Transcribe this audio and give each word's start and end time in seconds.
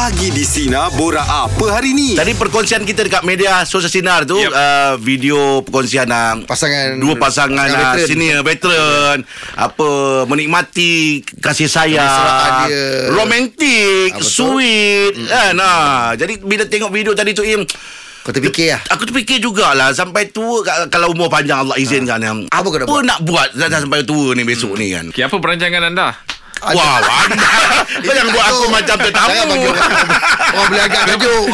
Pagi 0.00 0.32
di 0.32 0.48
Sina 0.48 0.88
Bora 0.88 1.20
apa 1.20 1.76
hari 1.76 1.92
ni? 1.92 2.16
Tadi 2.16 2.32
perkongsian 2.32 2.88
kita 2.88 3.04
dekat 3.04 3.20
media 3.20 3.68
sosial 3.68 3.92
sinar 3.92 4.24
tu 4.24 4.32
Yep. 4.32 4.48
uh, 4.48 4.92
video 4.96 5.60
perkongsian 5.60 6.08
uh, 6.08 6.40
Pasangan- 6.40 6.96
dua 6.96 7.20
pasangan 7.20 7.68
pasangan 7.68 7.68
uh, 7.68 7.92
veteran. 7.92 8.08
senior 8.08 8.40
veteran 8.40 9.16
apa 9.60 9.88
menikmati 10.24 11.20
kasih 11.36 11.68
sayang 11.68 12.00
romantik 13.12 14.08
Ah, 14.10 14.16
betul. 14.16 14.56
sweet 14.56 15.14
kan 15.20 15.54
ah 15.60 16.16
jadi 16.16 16.32
bila 16.40 16.64
tengok 16.64 16.88
video 16.88 17.12
tadi 17.12 17.36
tu 17.36 17.44
Im 17.44 17.68
Kau 18.20 18.32
terfikir 18.32 18.72
lah 18.72 18.80
Aku 18.92 19.04
terfikir 19.04 19.36
jugalah 19.38 19.92
Sampai 19.92 20.28
tua 20.28 20.60
ka- 20.60 20.88
Kalau 20.88 21.08
umur 21.10 21.28
panjang 21.28 21.60
Allah 21.60 21.76
izinkan 21.76 22.20
yang 22.20 22.36
Apa 22.48 22.64
kau 22.66 22.76
nak 22.76 22.84
buat? 22.86 23.00
nak 23.02 23.20
buat 23.20 23.48
dah 23.52 23.68
Sampai 23.74 24.00
tua 24.02 24.32
ni 24.32 24.44
besok 24.44 24.76
ni 24.76 24.92
kan 24.92 25.08
Okay, 25.08 25.24
apa 25.24 25.36
perancangan 25.36 25.88
anda? 25.88 26.16
Wow 26.60 27.00
anda 27.00 27.48
Kau 27.98 28.12
jangan 28.12 28.30
buat 28.30 28.46
aku 28.46 28.64
macam 28.68 28.96
tetamu 28.98 29.28
Jangan 29.30 29.46
bagi 29.48 29.66
orang 29.66 29.90
Orang 30.50 30.66
boleh 30.68 30.84
agak 30.84 31.02
tajuk 31.08 31.44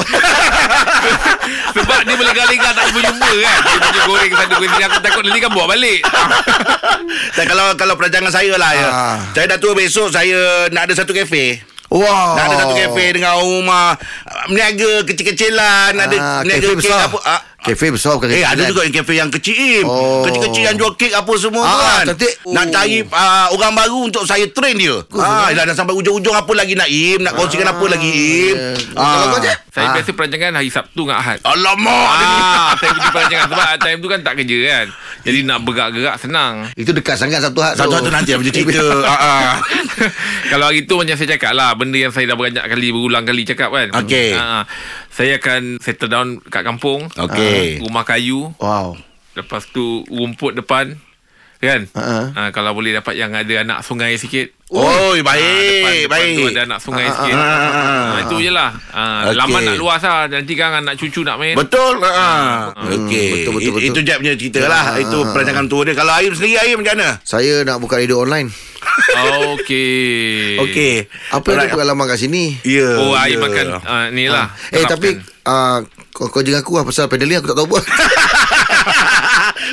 Sebab 1.76 1.98
dia 2.02 2.14
boleh 2.16 2.32
galing-galing 2.32 2.74
tak 2.74 2.84
jumpa-jumpa 2.90 3.30
kan 3.36 3.56
Dia 3.60 3.78
punya 3.78 4.02
goreng 4.04 4.32
sana 4.32 4.46
goreng 4.50 4.72
sini 4.72 4.84
Aku 4.84 4.98
takut 5.00 5.22
nanti 5.22 5.38
kan 5.38 5.50
bawa 5.50 5.66
balik 5.68 6.00
Dan 7.36 7.44
kalau 7.46 7.66
kalau 7.76 7.94
perancangan 7.94 8.32
saya 8.32 8.54
lah 8.56 8.72
ya. 8.72 8.88
Ah. 8.88 9.16
Saya 9.30 9.46
dah 9.46 9.58
tua 9.58 9.72
besok 9.72 10.10
saya 10.10 10.66
nak 10.68 10.90
ada 10.90 10.94
satu 10.96 11.12
kafe. 11.12 11.60
Wow 11.86 12.34
Nak 12.34 12.44
ada 12.44 12.56
satu 12.58 12.74
kafe 12.74 13.14
dengan 13.14 13.38
rumah 13.38 13.94
ah, 14.24 14.44
Meniaga 14.48 15.06
kecil-kecilan 15.06 15.94
Ada 15.94 16.16
Ah, 16.16 16.38
meniaga 16.42 16.66
kafe 16.66 16.72
kek 16.72 16.78
besar. 16.82 17.06
apa 17.06 17.18
ah, 17.22 17.40
Kafe 17.66 17.86
besar 17.88 18.14
bukan 18.14 18.28
Eh 18.28 18.36
kafe 18.36 18.46
ada 18.46 18.54
kecil. 18.56 18.68
juga 18.68 18.80
yang 18.80 18.94
kafe 18.94 19.12
yang 19.14 19.30
kecil 19.30 19.56
Im. 19.56 19.84
Oh. 19.84 20.22
Kecil-kecil 20.22 20.62
yang 20.64 20.76
jual 20.76 20.92
kek 20.94 21.12
apa 21.12 21.32
semua 21.34 21.60
tu 21.60 21.74
Ah, 21.74 21.82
kan 22.00 22.04
cantik. 22.08 22.34
Nak 22.46 22.64
Oh. 22.64 22.72
cari 22.72 22.96
uh, 23.02 23.46
orang 23.50 23.72
baru 23.74 23.98
untuk 24.04 24.22
saya 24.22 24.46
train 24.46 24.74
dia 24.74 24.94
ah, 25.14 25.48
Dah, 25.48 25.64
dah 25.64 25.74
sampai 25.74 25.92
ujung-ujung 25.92 26.32
apa 26.32 26.52
lagi 26.52 26.72
nak 26.72 26.86
Im 26.86 27.20
Nak 27.20 27.32
kongsikan 27.32 27.66
apa 27.66 27.84
lagi 27.86 28.10
Im 28.46 28.56
Ah. 28.92 29.10
Kalau 29.12 29.26
kau 29.28 29.40
je 29.40 29.54
Saya 29.68 29.84
Ah. 29.84 29.92
biasa 29.92 30.10
perancangan 30.10 30.52
hari 30.54 30.70
Sabtu 30.70 31.02
dengan 31.02 31.18
Ahad 31.18 31.38
Alamak 31.42 32.06
Ah, 32.08 32.70
saya 32.76 32.90
pergi 32.92 33.10
perancangan 33.10 33.46
sebab 33.48 33.66
time 33.84 33.98
tu 33.98 34.08
kan 34.08 34.20
tak 34.20 34.34
kerja 34.36 34.58
kan. 34.64 34.86
Jadi 35.22 35.38
nak 35.42 35.58
bergerak-gerak 35.60 36.16
senang. 36.16 36.54
Itu 36.72 36.90
dekat 36.92 37.16
sangat 37.16 37.42
satu 37.42 37.58
hak 37.58 37.74
Satu-satu 37.74 38.08
nanti 38.08 38.30
lah 38.30 38.38
punya 38.38 38.52
cerita 38.52 38.78
ah, 39.04 39.18
ah. 39.18 39.50
Kalau 40.50 40.64
hari 40.66 40.84
tu 40.84 40.94
macam 40.94 41.14
saya 41.14 41.28
cakap 41.30 41.52
lah 41.52 41.74
Benda 41.74 41.98
yang 41.98 42.10
saya 42.10 42.28
dah 42.28 42.36
banyak 42.36 42.62
kali 42.62 42.88
Berulang 42.88 43.24
kali 43.24 43.42
cakap 43.42 43.68
kan 43.68 43.88
Okey. 43.96 44.32
Ah, 44.32 44.62
Saya 45.08 45.36
akan 45.36 45.80
settle 45.80 46.06
down 46.06 46.28
kat 46.42 46.62
kampung 46.62 47.08
Okey. 47.10 47.55
Ah, 47.56 47.80
Rumah 47.80 48.04
kayu. 48.04 48.40
Wow. 48.56 48.96
Lepas 49.32 49.68
tu 49.68 49.84
rumput 50.06 50.52
depan 50.54 50.96
Kan? 51.56 51.88
Ah. 51.96 52.28
Ah, 52.36 52.48
Kalau 52.52 52.72
boleh 52.72 52.92
dapat 52.92 53.16
yang 53.16 53.32
ada 53.32 53.48
anak 53.56 53.80
sungai 53.80 54.12
sikit. 54.14 54.52
Oh 54.68 54.84
Ah, 54.84 55.16
depan, 55.16 55.24
baik 55.24 56.04
depan 56.04 56.20
tu 56.28 56.42
Baik 56.42 56.52
ada 56.52 56.62
anak 56.68 56.78
sungai 56.78 57.06
Ah, 57.06 57.14
sikit. 57.16 57.32
Ah, 57.32 57.40
ah, 57.40 57.64
ah. 57.64 58.04
Ah, 58.06 58.18
Itu 58.20 58.36
je 58.36 58.50
lah. 58.52 58.70
Ah, 58.92 59.20
Okey. 59.24 59.36
Laman 59.40 59.60
nak 59.64 59.76
luas 59.76 60.00
lah. 60.00 60.28
Nanti 60.28 60.52
kan 60.52 60.70
anak 60.76 60.94
cucu 60.94 61.24
nak 61.24 61.40
main. 61.40 61.56
Betul. 61.56 61.96
Ha. 61.98 62.76
Okey. 62.76 63.28
Betul, 63.32 63.52
betul, 63.52 63.62
It- 63.62 63.72
betul. 63.72 63.88
Itu 63.88 64.00
Jeb 64.04 64.18
punya 64.20 64.34
cerita 64.36 64.60
lah. 64.62 64.84
Ah, 64.86 64.96
Itu 64.98 65.18
ah, 65.18 65.32
perancangan 65.32 65.64
tua 65.66 65.82
dia. 65.84 65.94
Kalau 65.96 66.12
Aim 66.12 66.32
sendiri 66.32 66.60
Aim 66.60 66.76
macam 66.76 66.94
mana? 66.94 67.08
Saya 67.24 67.64
nak 67.64 67.80
buka 67.80 67.96
radio 67.96 68.20
online. 68.20 68.52
Okey. 69.56 70.60
Okey. 70.60 70.94
Apa 71.30 71.46
yang 71.46 71.58
ada 71.58 71.72
pengalaman 71.72 72.04
kat 72.06 72.18
sini? 72.20 72.60
Ya 72.62 72.96
Oh 72.96 73.12
ya. 73.12 73.26
air 73.26 73.38
makan 73.38 73.64
ah, 73.80 74.06
Ni 74.08 74.28
lah. 74.28 74.52
Eh 74.68 74.78
terapkan. 74.78 74.90
tapi 74.92 75.08
uh, 75.42 75.78
kau, 76.16 76.26
kau 76.26 76.40
jangan 76.40 76.64
aku 76.64 76.72
lah 76.74 76.84
Pasal 76.84 77.06
pedaling 77.06 77.36
aku 77.36 77.52
tak 77.52 77.56
tahu 77.56 77.68
buat. 77.68 77.84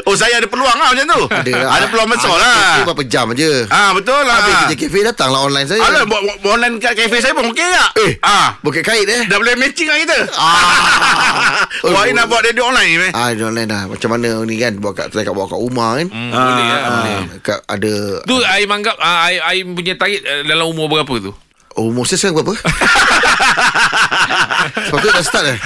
Oh 0.03 0.16
saya 0.17 0.41
ada 0.41 0.47
peluang 0.49 0.73
lah 0.73 0.91
macam 0.91 1.05
tu. 1.05 1.23
Ada 1.30 1.52
lah. 1.53 1.69
Ada 1.72 1.86
peluang 1.88 2.09
besar 2.09 2.33
Ah, 2.33 2.38
lah 2.38 2.55
Kafe 2.73 2.81
berapa 2.83 3.03
jam 3.05 3.25
je 3.31 3.52
Ah 3.69 3.94
betul 3.94 4.19
lah. 4.19 4.36
Habis 4.41 4.53
kerja 4.66 4.75
kafe 4.77 4.99
datang 5.05 5.30
lah 5.31 5.41
online 5.44 5.64
saya. 5.64 5.80
Alah 5.80 6.03
buat, 6.03 6.21
buat 6.41 6.53
online 6.58 6.75
kat 6.77 6.94
kafe 6.97 7.17
saya 7.19 7.31
pun 7.31 7.47
okey 7.47 7.64
tak? 7.64 7.89
Eh. 8.02 8.11
ah, 8.19 8.58
Buket 8.59 8.83
kait 8.83 9.05
eh? 9.05 9.21
Dah 9.27 9.38
boleh 9.38 9.55
matching 9.55 9.88
lah 9.88 9.97
kita. 9.97 10.17
Ah. 10.33 11.64
Wah 11.88 12.03
Aim 12.03 12.16
nak 12.16 12.27
buat 12.27 12.41
radio 12.41 12.67
online 12.67 12.89
ni 12.89 12.97
meh 12.99 13.11
Ah, 13.14 13.31
dia 13.31 13.45
online 13.45 13.69
dah. 13.69 13.83
Macam 13.88 14.09
mana 14.09 14.30
ni 14.44 14.55
kan? 14.58 14.73
Buat 14.75 14.94
kat, 14.94 15.05
kat, 15.14 15.31
buat 15.31 15.47
kat 15.47 15.59
rumah 15.61 15.89
kan? 15.95 16.08
Hmm, 16.09 16.31
Boleh 16.31 16.65
ya 16.65 16.76
Ah, 16.76 16.89
boleh. 16.89 17.14
Ah, 17.14 17.23
kat, 17.39 17.59
Ada 17.64 17.93
Tu 18.23 18.36
air 18.36 18.67
manggap 18.67 18.95
ah, 18.98 19.30
air, 19.30 19.39
air 19.45 19.61
punya 19.64 19.93
tarik 19.95 20.20
eh, 20.20 20.42
dalam 20.43 20.67
umur 20.67 20.89
berapa 20.89 21.14
tu? 21.21 21.32
Oh, 21.73 21.89
umur 21.89 22.05
saya 22.05 22.20
sekarang 22.20 22.43
berapa? 22.43 22.53
Sepatutnya 24.66 25.14
dah 25.14 25.24
start 25.24 25.46
eh 25.46 25.58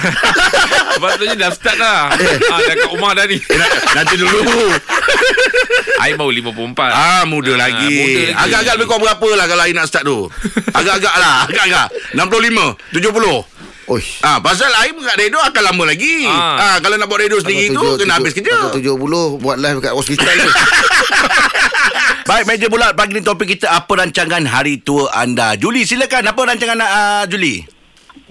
Sepatutnya 0.90 1.36
dah 1.36 1.50
start 1.50 1.76
dah. 1.76 2.00
ah, 2.48 2.58
dah 2.58 2.74
kat 2.74 2.88
rumah 2.88 3.12
dah 3.12 3.24
ni. 3.24 3.38
Nanti 3.94 4.14
dulu 4.14 4.38
Air 5.98 6.14
baru 6.14 6.30
54. 6.30 6.78
Ah 6.88 7.22
muda 7.24 7.52
Ah, 7.52 7.58
lagi. 7.60 7.86
muda 7.88 8.22
lagi. 8.24 8.34
Agak-agak 8.34 8.72
lebih 8.74 8.86
kurang 8.86 9.02
berapa 9.04 9.28
lah 9.34 9.46
kalau 9.46 9.62
Aim 9.62 9.74
nak 9.74 9.86
start 9.86 10.04
tu? 10.04 10.18
Agak-agak 10.70 11.14
lah, 11.14 11.34
agak-agak. 11.44 11.86
65, 12.14 12.78
70. 12.92 13.42
Oish 13.88 14.20
Ah, 14.20 14.36
pasal 14.38 14.68
Aim 14.78 15.00
kat 15.00 15.16
radio 15.16 15.40
akan 15.40 15.62
lama 15.64 15.84
lagi. 15.86 16.22
Ah, 16.22 16.56
Ah. 16.56 16.76
kalau 16.78 16.94
nak 16.94 17.06
buat 17.06 17.18
radio 17.18 17.38
sendiri 17.38 17.72
tu 17.72 17.82
kena 17.96 18.16
habis 18.16 18.32
kerja. 18.32 18.68
Takut 18.68 18.78
70 18.78 19.38
Buat 19.38 19.56
live 19.56 19.78
kat 19.80 19.92
hospital 19.92 20.34
tu 20.36 20.50
Baik, 22.28 22.44
meja 22.44 22.68
bulat 22.68 22.92
pagi 22.92 23.16
ni 23.16 23.24
topik 23.24 23.48
kita 23.48 23.72
apa 23.72 23.88
rancangan 23.96 24.44
hari 24.44 24.76
tua 24.78 25.08
anda. 25.10 25.56
Juli 25.56 25.82
silakan 25.82 26.28
apa 26.28 26.40
rancangan 26.44 26.76
uh, 26.78 27.24
Juli? 27.24 27.64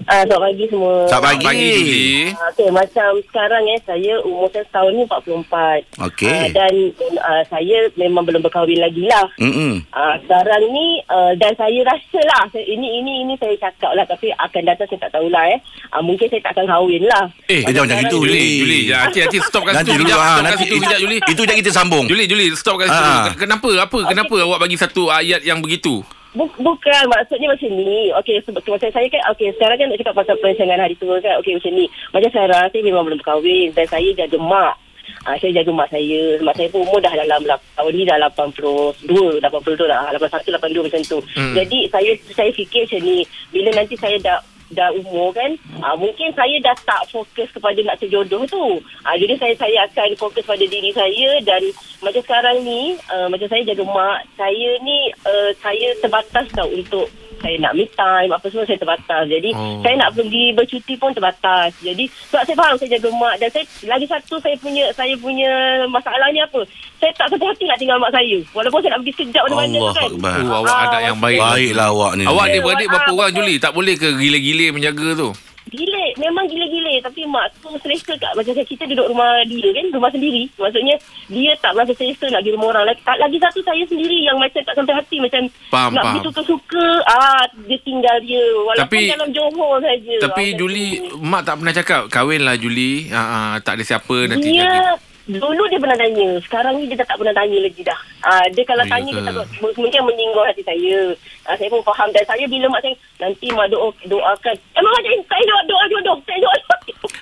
Ah, 0.07 0.23
selamat 0.23 0.39
pagi 0.47 0.65
semua. 0.71 1.03
Selamat 1.11 1.25
pagi. 1.35 1.43
Pagi 1.43 1.67
Juli. 1.67 2.07
Ah, 2.31 2.47
Okey, 2.47 2.69
macam 2.71 3.09
sekarang 3.27 3.63
eh, 3.67 3.79
saya 3.83 4.13
umur 4.23 4.47
saya 4.47 4.63
setahun 4.63 4.91
ni 4.95 5.03
44. 5.03 5.99
Okey. 6.07 6.31
Ah, 6.31 6.47
dan 6.55 6.73
uh, 7.19 7.43
saya 7.51 7.77
memang 7.99 8.23
belum 8.23 8.39
berkahwin 8.39 8.79
lagi 8.79 9.03
lah. 9.03 9.27
Mm-mm. 9.35 9.83
Uh, 9.91 10.15
sekarang 10.23 10.63
ni 10.71 11.03
uh, 11.11 11.35
dan 11.35 11.51
saya 11.59 11.75
rasa 11.83 12.19
lah 12.23 12.47
saya, 12.47 12.63
ini 12.63 13.03
ini 13.03 13.27
ini 13.27 13.33
saya 13.35 13.51
cakap 13.59 13.91
lah 13.99 14.07
tapi 14.07 14.31
akan 14.31 14.61
datang 14.63 14.87
saya 14.87 14.99
tak 15.03 15.11
tahulah 15.11 15.43
eh 15.51 15.59
uh, 15.91 15.99
mungkin 15.99 16.31
saya 16.31 16.39
tak 16.39 16.55
akan 16.55 16.65
kahwin 16.71 17.03
lah 17.03 17.25
Eh, 17.51 17.61
jangan 17.67 17.91
macam 17.91 17.99
itu, 18.07 18.17
Juli, 18.23 18.47
Juli. 18.63 18.79
Ya, 18.87 19.03
nanti 19.03 19.19
nanti 19.27 19.37
stop 19.43 19.67
kat 19.67 19.73
Nanti 19.75 19.91
situ 19.91 19.99
dulu 19.99 20.07
kejap. 20.07 20.19
ah, 20.19 20.23
Stop 20.23 20.31
kat 20.31 20.43
nanti 20.47 20.63
situ 20.63 20.75
kejap 20.79 20.99
Juli. 21.03 21.17
Itu 21.27 21.41
je 21.43 21.53
kita 21.59 21.71
sambung. 21.75 22.05
Juli, 22.07 22.23
Juli, 22.31 22.45
stop 22.55 22.75
kat 22.79 22.87
situ. 22.87 23.11
Kenapa? 23.43 23.69
Apa? 23.83 23.99
Kenapa 24.07 24.35
awak 24.39 24.59
bagi 24.63 24.79
satu 24.79 25.11
ayat 25.11 25.43
yang 25.43 25.59
begitu? 25.59 25.99
Buk, 26.37 26.53
bukan 26.61 27.03
maksudnya 27.09 27.49
macam 27.49 27.69
ni. 27.73 28.13
Okey 28.13 28.37
sebab 28.45 28.61
macam 28.61 28.89
saya 28.93 29.07
kan 29.09 29.21
okey 29.33 29.49
sekarang 29.57 29.77
kan 29.81 29.85
nak 29.89 29.97
cakap 29.97 30.13
pasal 30.13 30.35
perancangan 30.37 30.77
hari 30.77 30.95
tua 31.01 31.17
kan 31.17 31.41
okey 31.41 31.57
macam 31.57 31.71
ni. 31.73 31.85
Macam 32.13 32.29
saya 32.29 32.69
saya 32.69 32.81
memang 32.85 33.03
belum 33.09 33.21
kahwin 33.25 33.73
dan 33.73 33.85
saya 33.89 34.09
jaga 34.13 34.37
mak. 34.37 34.77
Ah, 35.25 35.33
saya 35.41 35.51
jaga 35.55 35.71
mak 35.73 35.89
saya. 35.89 36.37
Mak 36.45 36.53
saya 36.53 36.67
pun 36.69 36.85
umur 36.85 37.01
dah 37.01 37.09
dalam 37.09 37.41
lap- 37.43 37.65
Tahun 37.73 37.93
ni 37.93 38.05
dah 38.05 38.17
82 38.21 39.41
82 39.41 39.89
dah 39.89 40.13
81, 40.13 40.53
82 40.53 40.85
macam 40.85 41.01
tu. 41.01 41.19
Hmm. 41.33 41.55
Jadi 41.57 41.79
saya 41.89 42.11
saya 42.29 42.51
fikir 42.53 42.85
macam 42.85 43.01
ni. 43.01 43.17
Bila 43.49 43.69
nanti 43.73 43.95
saya 43.97 44.17
dah 44.21 44.37
dah 44.71 44.91
umur 44.91 45.31
kan 45.31 45.55
ah, 45.79 45.95
mungkin 45.95 46.31
saya 46.35 46.59
dah 46.59 46.75
tak 46.83 47.01
fokus 47.07 47.47
kepada 47.55 47.79
nak 47.83 47.99
terjodoh 48.03 48.43
tu. 48.47 48.79
Ah, 49.07 49.15
jadi 49.15 49.39
saya 49.39 49.53
saya 49.55 49.87
akan 49.87 50.15
fokus 50.19 50.43
pada 50.43 50.63
diri 50.63 50.91
saya 50.91 51.39
dan 51.43 51.61
macam 52.03 52.21
sekarang 52.21 52.61
ni 52.61 52.93
uh, 53.09 53.25
macam 53.25 53.49
saya 53.49 53.65
jaga 53.65 53.83
mak 53.89 54.21
saya 54.37 54.69
ni 54.85 55.09
uh, 55.25 55.49
saya 55.57 55.97
terbatas 55.97 56.45
tau 56.53 56.69
untuk 56.69 57.09
saya 57.39 57.55
nak 57.61 57.73
me 57.73 57.85
time 57.93 58.31
apa 58.33 58.45
semua 58.49 58.65
saya 58.65 58.79
terbatas 58.79 59.23
jadi 59.29 59.49
Oh. 59.57 59.79
saya 59.81 59.95
nak 59.95 60.11
pergi 60.13 60.51
bercuti 60.53 60.93
pun 60.99 61.11
terbatas 61.15 61.71
jadi 61.79 62.03
sebab 62.29 62.41
saya 62.43 62.55
faham 62.59 62.75
saya 62.75 62.89
jaga 62.99 63.09
mak 63.15 63.35
dan 63.39 63.49
saya 63.49 63.63
lagi 63.87 64.05
satu 64.05 64.35
saya 64.43 64.55
punya 64.59 64.85
saya 64.93 65.13
punya 65.17 65.49
masalahnya 65.87 66.43
apa 66.45 66.61
saya 66.99 67.11
tak 67.15 67.31
sampai 67.31 67.47
hati 67.47 67.63
nak 67.65 67.79
tinggal 67.79 67.97
mak 67.97 68.11
saya 68.11 68.37
walaupun 68.51 68.79
saya 68.83 68.91
nak 68.93 68.99
pergi 69.05 69.13
sekejap 69.15 69.43
mana-mana 69.47 69.77
Allah 69.77 69.93
kan 69.93 70.07
Akbar. 70.07 70.39
Oh, 70.41 70.59
awak 70.65 70.79
ada 70.89 70.97
yang 71.03 71.17
baik. 71.21 71.39
Baiklah 71.39 71.87
awak 71.93 72.11
ni. 72.17 72.23
Awak 72.25 72.45
ni 72.49 72.57
beradik 72.59 72.87
ah, 72.87 72.91
berapa 72.91 73.11
orang 73.13 73.31
betul. 73.31 73.43
Juli? 73.45 73.55
Tak 73.61 73.71
boleh 73.75 73.95
ke 73.95 74.07
gila-gila 74.17 74.65
menjaga 74.73 75.07
tu? 75.13 75.29
Gila, 75.67 76.05
memang 76.17 76.45
gila-gila. 76.45 76.93
Tapi 77.01 77.21
mak 77.23 77.51
tu 77.59 77.69
selesa 77.77 78.13
kat 78.13 78.31
Macam 78.33 78.53
kita 78.55 78.83
duduk 78.85 79.07
rumah 79.07 79.43
dia 79.43 79.69
kan 79.69 79.85
Rumah 79.89 80.11
sendiri. 80.11 80.47
Maksudnya 80.53 80.95
Dia 81.27 81.51
tak 81.57 81.71
berasa 81.73 81.93
selesa 81.93 82.25
nak 82.27 82.39
pergi 82.39 82.55
rumah 82.55 82.67
orang. 82.71 82.85
Lagi, 82.87 83.01
tak, 83.03 83.17
lagi 83.19 83.37
satu 83.37 83.59
saya 83.61 83.83
sendiri 83.83 84.23
Yang 84.23 84.37
macam 84.39 84.61
tak 84.63 84.75
sampai 84.75 84.93
hati. 84.95 85.17
Macam 85.19 85.41
Faham, 85.67 85.91
Nak 85.91 86.03
pergi 86.03 86.19
suka-suka 86.23 86.85
ah, 87.05 87.43
Dia 87.63 87.77
tinggal 87.81 88.17
dia. 88.21 88.43
Walaupun 88.63 88.83
Tapi- 88.87 89.11
dalam 89.11 89.29
Johor 89.29 89.73
saja. 89.79 90.15
Tapi 90.23 90.43
Ah, 90.47 90.55
Juli, 90.55 90.87
mak 91.19 91.41
tak 91.43 91.55
pernah 91.57 91.73
cakap 91.73 92.01
kahwinlah 92.07 92.55
Juli. 92.55 93.11
Ha, 93.11 93.19
ha, 93.19 93.39
tak 93.59 93.75
ada 93.75 93.83
siapa 93.83 94.15
nanti 94.25 94.49
Dia 94.49 94.63
jadi. 94.63 94.79
Dulu 95.27 95.63
dia 95.67 95.75
pernah 95.75 95.95
tanya 95.95 96.39
Sekarang 96.39 96.73
ni 96.75 96.87
dia 96.87 96.95
dah 96.95 97.05
tak 97.05 97.17
pernah 97.19 97.35
tanya 97.35 97.57
lagi 97.59 97.81
dah 97.83 97.99
ah, 98.23 98.45
Dia 98.47 98.63
kalau 98.63 98.79
Oh, 98.79 98.87
ya 98.87 98.93
tanya 98.93 99.11
ke? 99.11 99.17
Dia 99.17 99.27
takut 99.27 99.47
Mungkin 99.75 100.01
menyinggung 100.01 100.45
hati 100.45 100.63
saya 100.63 100.97
ah, 101.43 101.55
Saya 101.55 101.67
pun 101.67 101.83
faham 101.83 102.07
Dan 102.09 102.23
saya 102.23 102.43
bila 102.47 102.65
mak 102.69 102.79
saya 102.79 102.95
Nanti 103.19 103.47
mak 103.51 103.67
doa, 103.67 103.91
doakan 104.05 104.55
Emang 104.73 104.93
macam 104.93 105.11
Saya 105.25 105.43
doa, 105.43 105.59
doa 105.65 105.83
jodoh 105.87 106.17
Saya 106.23 106.39
doa 106.39 106.55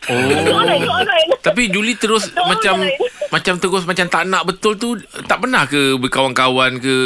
Oh. 0.05 0.21
Doa 0.45 0.61
lain 0.63 0.85
Doa 0.85 1.01
lain 1.01 1.27
Tapi 1.41 1.65
Juli 1.67 1.97
terus 1.97 2.29
Betul 2.29 2.45
macam 2.45 2.75
lain. 2.79 2.99
macam 3.25 3.53
terus 3.57 3.83
macam 3.83 4.05
tak 4.05 4.23
nak 4.25 4.45
betul 4.45 4.77
tu 4.77 4.93
tak 5.25 5.41
pernah 5.41 5.65
ke 5.65 5.97
berkawan-kawan 5.97 6.77
ke? 6.77 6.97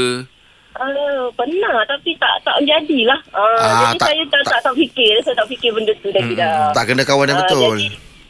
Ah, 0.75 0.87
pernah 1.33 1.75
tapi 1.83 2.15
tak 2.15 2.39
tak 2.39 2.55
menjadilah. 2.57 3.19
Ah, 3.31 3.41
Ah, 3.57 3.67
jadi 3.89 3.97
tak- 3.97 4.07
saya 4.09 4.23
tak, 4.27 4.41
tak 4.45 4.59
tak 4.61 4.73
fikir, 4.75 5.11
saya 5.19 5.35
tak 5.35 5.47
fikir 5.47 5.69
benda 5.71 5.91
tu 5.97 6.07
dah 6.09 6.21
tidak. 6.21 6.51
Tak 6.71 6.83
kena 6.85 7.03
kawan 7.03 7.25
yang 7.25 7.35
Ah, 7.35 7.43
betul 7.43 7.59
Jadi, 7.73 7.87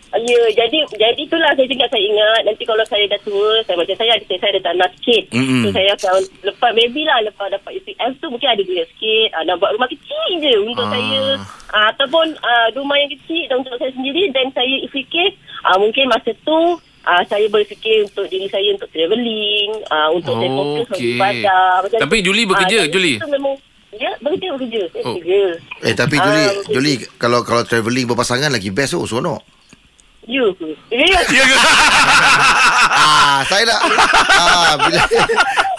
Ya, 0.10 0.42
jadi 0.58 0.78
jadi 0.92 1.22
itulah 1.22 1.54
saya 1.54 1.66
ingat 1.66 1.86
saya 1.88 2.02
ingat 2.02 2.42
nanti 2.44 2.64
kalau 2.64 2.82
saya 2.84 3.06
dah 3.06 3.22
tua, 3.22 3.62
saya 3.62 3.78
macam 3.78 3.94
saya 3.94 4.12
adik 4.14 4.26
saya 4.28 4.50
ada 4.50 4.62
tanah 4.66 4.90
sikit. 4.98 5.24
Mm-mm. 5.32 5.62
So 5.62 5.68
saya 5.70 5.90
akan 5.94 6.14
lepas 6.44 6.72
maybe 6.74 7.02
lah 7.04 7.22
lepas 7.22 7.48
dapat 7.48 7.78
UPF 7.78 8.12
tu 8.18 8.28
mungkin 8.28 8.50
ada 8.50 8.62
duit 8.62 8.90
sikit. 8.90 9.28
Uh, 9.32 9.44
nak 9.44 9.56
buat 9.58 9.72
rumah 9.72 9.86
kecil 9.88 10.30
je 10.42 10.54
untuk 10.60 10.84
Ah. 10.84 10.92
saya. 10.92 11.22
Uh, 11.70 11.86
ataupun 11.88 12.26
uh, 12.36 12.68
rumah 12.74 12.98
yang 12.98 13.12
kecil 13.12 13.42
dan 13.46 13.62
untuk 13.62 13.78
saya 13.78 13.92
sendiri 13.92 14.28
dan 14.30 14.50
saya 14.50 14.76
fikir 14.88 15.28
uh, 15.64 15.78
mungkin 15.78 16.06
masa 16.08 16.34
tu 16.42 16.78
Uh, 17.00 17.24
saya 17.26 17.48
berfikir 17.48 18.04
untuk 18.06 18.28
diri 18.28 18.46
saya 18.46 18.76
untuk 18.76 18.92
travelling, 18.92 19.72
uh, 19.88 20.12
untuk 20.12 20.36
saya 20.36 20.52
fokus 20.52 20.84
untuk 20.86 21.00
ibadah. 21.00 21.80
Macam 21.80 21.98
Tapi 21.98 22.16
tu. 22.20 22.24
Julie 22.28 22.46
bekerja, 22.46 22.78
Ah, 22.78 22.88
Julie? 22.88 23.18
Memang, 23.24 23.56
ya, 23.90 24.12
bekerja, 24.20 24.48
bekerja. 24.54 24.82
Saya 24.92 25.04
Oh. 25.08 25.16
Eh 25.82 25.96
tapi 25.96 26.16
Ah, 26.16 26.28
Juli, 26.28 26.44
betul. 26.44 26.74
Juli 26.76 26.94
kalau 27.16 27.40
kalau 27.42 27.64
travelling 27.64 28.04
berpasangan 28.06 28.52
lagi 28.52 28.70
best 28.70 28.94
tu, 28.94 29.02
seronok. 29.02 29.42
Ya 30.36 30.46
ke? 30.54 30.70
Ya. 30.94 31.20
Ke? 31.26 31.56
ah, 32.92 33.42
saya 33.44 33.64
nak 33.66 33.82
ah 34.30 34.74
bila 34.78 35.02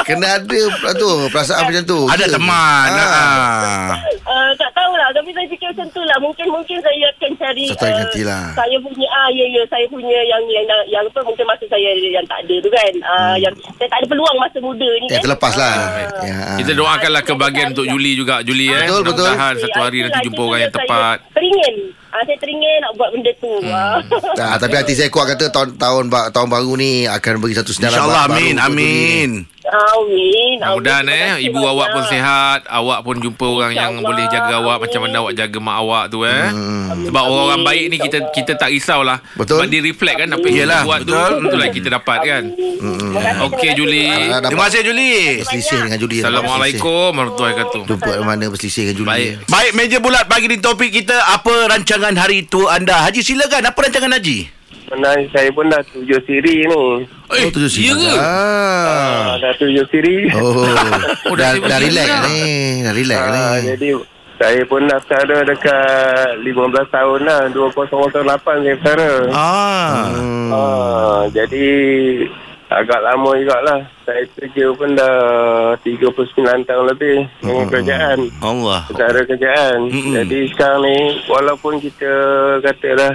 kena 0.03 0.27
ada 0.37 0.61
tu 0.93 1.11
perasaan 1.31 1.71
macam 1.71 1.85
tu. 1.87 2.01
Ada 2.11 2.27
Ya. 2.27 2.35
teman. 2.35 2.89
Ah. 2.91 3.07
Ah. 3.07 3.91
Uh, 4.21 4.51
tak 4.55 4.71
tahulah 4.73 5.11
Tapi 5.11 5.31
saya 5.31 5.47
fikir 5.47 5.67
macam 5.69 5.87
tu 5.91 6.03
lah 6.03 6.19
Mungkin 6.19 6.47
mungkin 6.47 6.79
saya 6.79 7.11
akan 7.11 7.31
cari 7.35 7.67
Satu 7.69 7.83
nantilah. 7.83 8.43
Saya 8.55 8.77
punya 8.79 9.07
ah 9.11 9.27
Ya 9.29 9.43
ya 9.49 9.63
Saya 9.67 9.83
punya 9.87 10.07
yang 10.07 10.43
Yang, 10.47 10.67
yang, 10.67 10.83
yang 10.89 11.03
apa 11.05 11.21
Mungkin 11.21 11.45
masa 11.45 11.67
saya 11.67 11.91
Yang 11.99 12.27
tak 12.27 12.39
ada 12.41 12.55
tu 12.57 12.71
kan 12.71 12.93
uh, 13.03 13.35
Yang 13.35 13.55
Saya 13.75 13.89
tak 13.91 13.99
ada 13.99 14.07
peluang 14.07 14.37
Masa 14.39 14.59
muda 14.61 14.87
ni 14.87 15.07
Hmm. 15.11 15.11
Eh 15.11 15.19
kan 15.19 15.25
terlepas 15.27 15.55
lah. 15.57 15.73
Ah. 15.75 15.91
Ya. 16.23 16.37
ah. 16.47 16.57
Kita 16.63 16.73
doakanlah 16.73 17.23
kebahagiaan 17.27 17.69
untuk 17.75 17.87
Juli 17.87 18.13
juga 18.15 18.35
Juli 18.41 18.71
eh. 18.71 18.87
Betul, 18.87 19.03
betul. 19.05 19.31
Satu 19.35 19.79
hari 19.81 19.99
Ah, 19.99 20.03
nanti 20.07 20.19
jumpa 20.23 20.43
orang 20.45 20.61
yang 20.61 20.75
tepat. 20.75 21.17
Teringin 21.35 21.75
ah, 22.11 22.23
Saya 22.23 22.37
teringin 22.37 22.79
nak 22.81 22.93
buat 22.95 23.11
benda 23.11 23.33
tu 23.37 23.51
Hmm. 23.61 23.71
ah. 23.71 23.99
Ah, 24.37 24.57
tapi 24.57 24.75
hati 24.75 24.93
saya 24.93 25.09
kuat 25.09 25.31
kata 25.31 25.49
tahun 25.49 25.77
tahun 25.77 26.05
tahun 26.31 26.49
baru 26.49 26.73
ni 26.75 27.05
akan 27.05 27.33
bagi 27.39 27.55
satu 27.55 27.71
InsyaAllah 27.73 28.27
baru 28.27 28.35
amin 28.35 28.55
untuk 28.57 28.71
Juli 28.73 29.27
ni. 29.27 29.41
Amin. 29.63 30.57
Mudah-mudahan 30.57 31.05
Amin. 31.05 31.21
eh 31.37 31.47
Ibu 31.47 31.61
awak 31.61 31.89
pun 31.91 32.03
sihat 32.07 32.61
Awak 32.65 32.99
pun 33.01 33.17
jumpa 33.17 33.45
orang 33.45 33.73
yang 33.73 33.93
boleh 33.99 34.25
jaga 34.27 34.57
awak 34.57 34.77
Macam 34.81 35.01
mana 35.03 35.17
awak 35.21 35.35
jaga 35.35 35.59
mak 35.59 35.77
awak 35.79 36.05
tu 36.09 36.19
eh 36.23 36.49
Hmm. 36.51 37.07
Sebab 37.07 37.17
Amin. 37.19 37.31
orang-orang 37.31 37.63
baik 37.63 37.85
ni 37.87 37.97
kita 37.99 38.19
kita 38.31 38.53
tak 38.55 38.71
risaulah 38.71 39.21
Betul. 39.35 39.61
Sebab 39.61 39.67
dia 39.69 39.81
reflect 39.81 40.17
kan 40.17 40.29
Apa 40.31 40.45
yang 40.45 40.57
Yelah, 40.59 40.81
kita 40.81 40.89
buat 40.89 41.01
tu 41.01 41.13
betul. 41.13 41.33
Itulah 41.47 41.69
kita 41.71 41.89
dapat 41.93 42.19
kan 42.23 42.43
Okey, 42.51 42.97
terima 43.21 43.49
kasih. 43.51 43.73
Juli. 43.75 44.05
Ah, 44.09 44.41
Terima 44.43 44.65
kasih 44.67 44.81
Juli. 44.83 45.13
berselisih 45.39 45.79
dengan 45.83 45.99
Juli. 45.99 46.17
Assalamualaikum 46.19 47.11
warahmatullahi 47.13 47.53
wabarakatuh 47.53 47.83
Jumpa 47.85 48.11
mana 48.23 48.45
berselisih 48.47 48.83
dengan 48.83 48.97
Juli. 48.97 49.09
Baik. 49.11 49.31
Baik, 49.47 49.71
meja 49.75 49.99
bulat 49.99 50.25
pagi 50.25 50.47
ni 50.47 50.57
topik 50.57 50.91
kita 50.91 51.17
apa 51.27 51.53
rancangan 51.69 52.15
hari 52.15 52.45
tua 52.45 52.75
anda? 52.75 53.05
Haji 53.05 53.21
silakan. 53.21 53.63
Apa 53.67 53.79
rancangan 53.83 54.17
Haji? 54.17 54.60
Sebenarnya 54.91 55.23
saya 55.31 55.49
pun 55.49 55.65
dah 55.65 55.79
tujuh 55.87 56.19
siri 56.21 56.67
ni. 56.67 56.83
Eh, 57.31 57.47
Oh, 57.47 57.49
tujuh 57.49 57.63
ya 57.63 57.95
sini. 57.95 58.11
ke? 58.11 58.19
Ah. 58.19 58.27
Ah, 58.91 59.33
dah 59.39 59.53
tujuh 59.55 59.87
siri. 59.87 60.27
Oh, 60.35 60.67
Oh, 61.31 61.35
dah, 61.35 61.55
dah 61.55 61.63
dah 61.63 61.79
sibuk 61.79 61.87
relax 61.87 62.09
juga. 62.11 62.27
ni. 62.27 62.41
Dah 62.83 62.93
relax 62.93 63.21
ni. 63.23 63.39
Ah, 63.39 63.57
jadi 63.65 63.89
saya 64.35 64.63
pun 64.65 64.83
dah 64.83 65.01
dekat 65.47 66.29
15 66.43 66.51
tahun 66.91 67.21
lah. 67.23 67.41
2008 67.49 68.11
saya 68.11 68.75
daftar. 68.75 68.99
Ah. 69.31 70.11
Hmm. 70.11 70.51
Ah, 70.51 71.23
jadi 71.31 71.67
agak 72.69 73.01
lama 73.01 73.31
jugalah. 73.37 73.81
Saya 74.03 74.23
kerja 74.33 74.65
pun 74.73 74.91
dah 74.93 75.17
39 75.81 76.35
tahun 76.67 76.85
lebih 76.89 77.17
dengan 77.39 77.67
kerajaan. 77.69 78.19
Allah. 78.41 78.81
Secara 78.87 79.23
kerajaan. 79.23 79.79
Mm-mm. 79.87 80.15
Jadi 80.17 80.39
sekarang 80.49 80.83
ni 80.83 80.99
walaupun 81.27 81.79
kita 81.79 82.11
kata 82.59 82.89
dah 82.97 83.13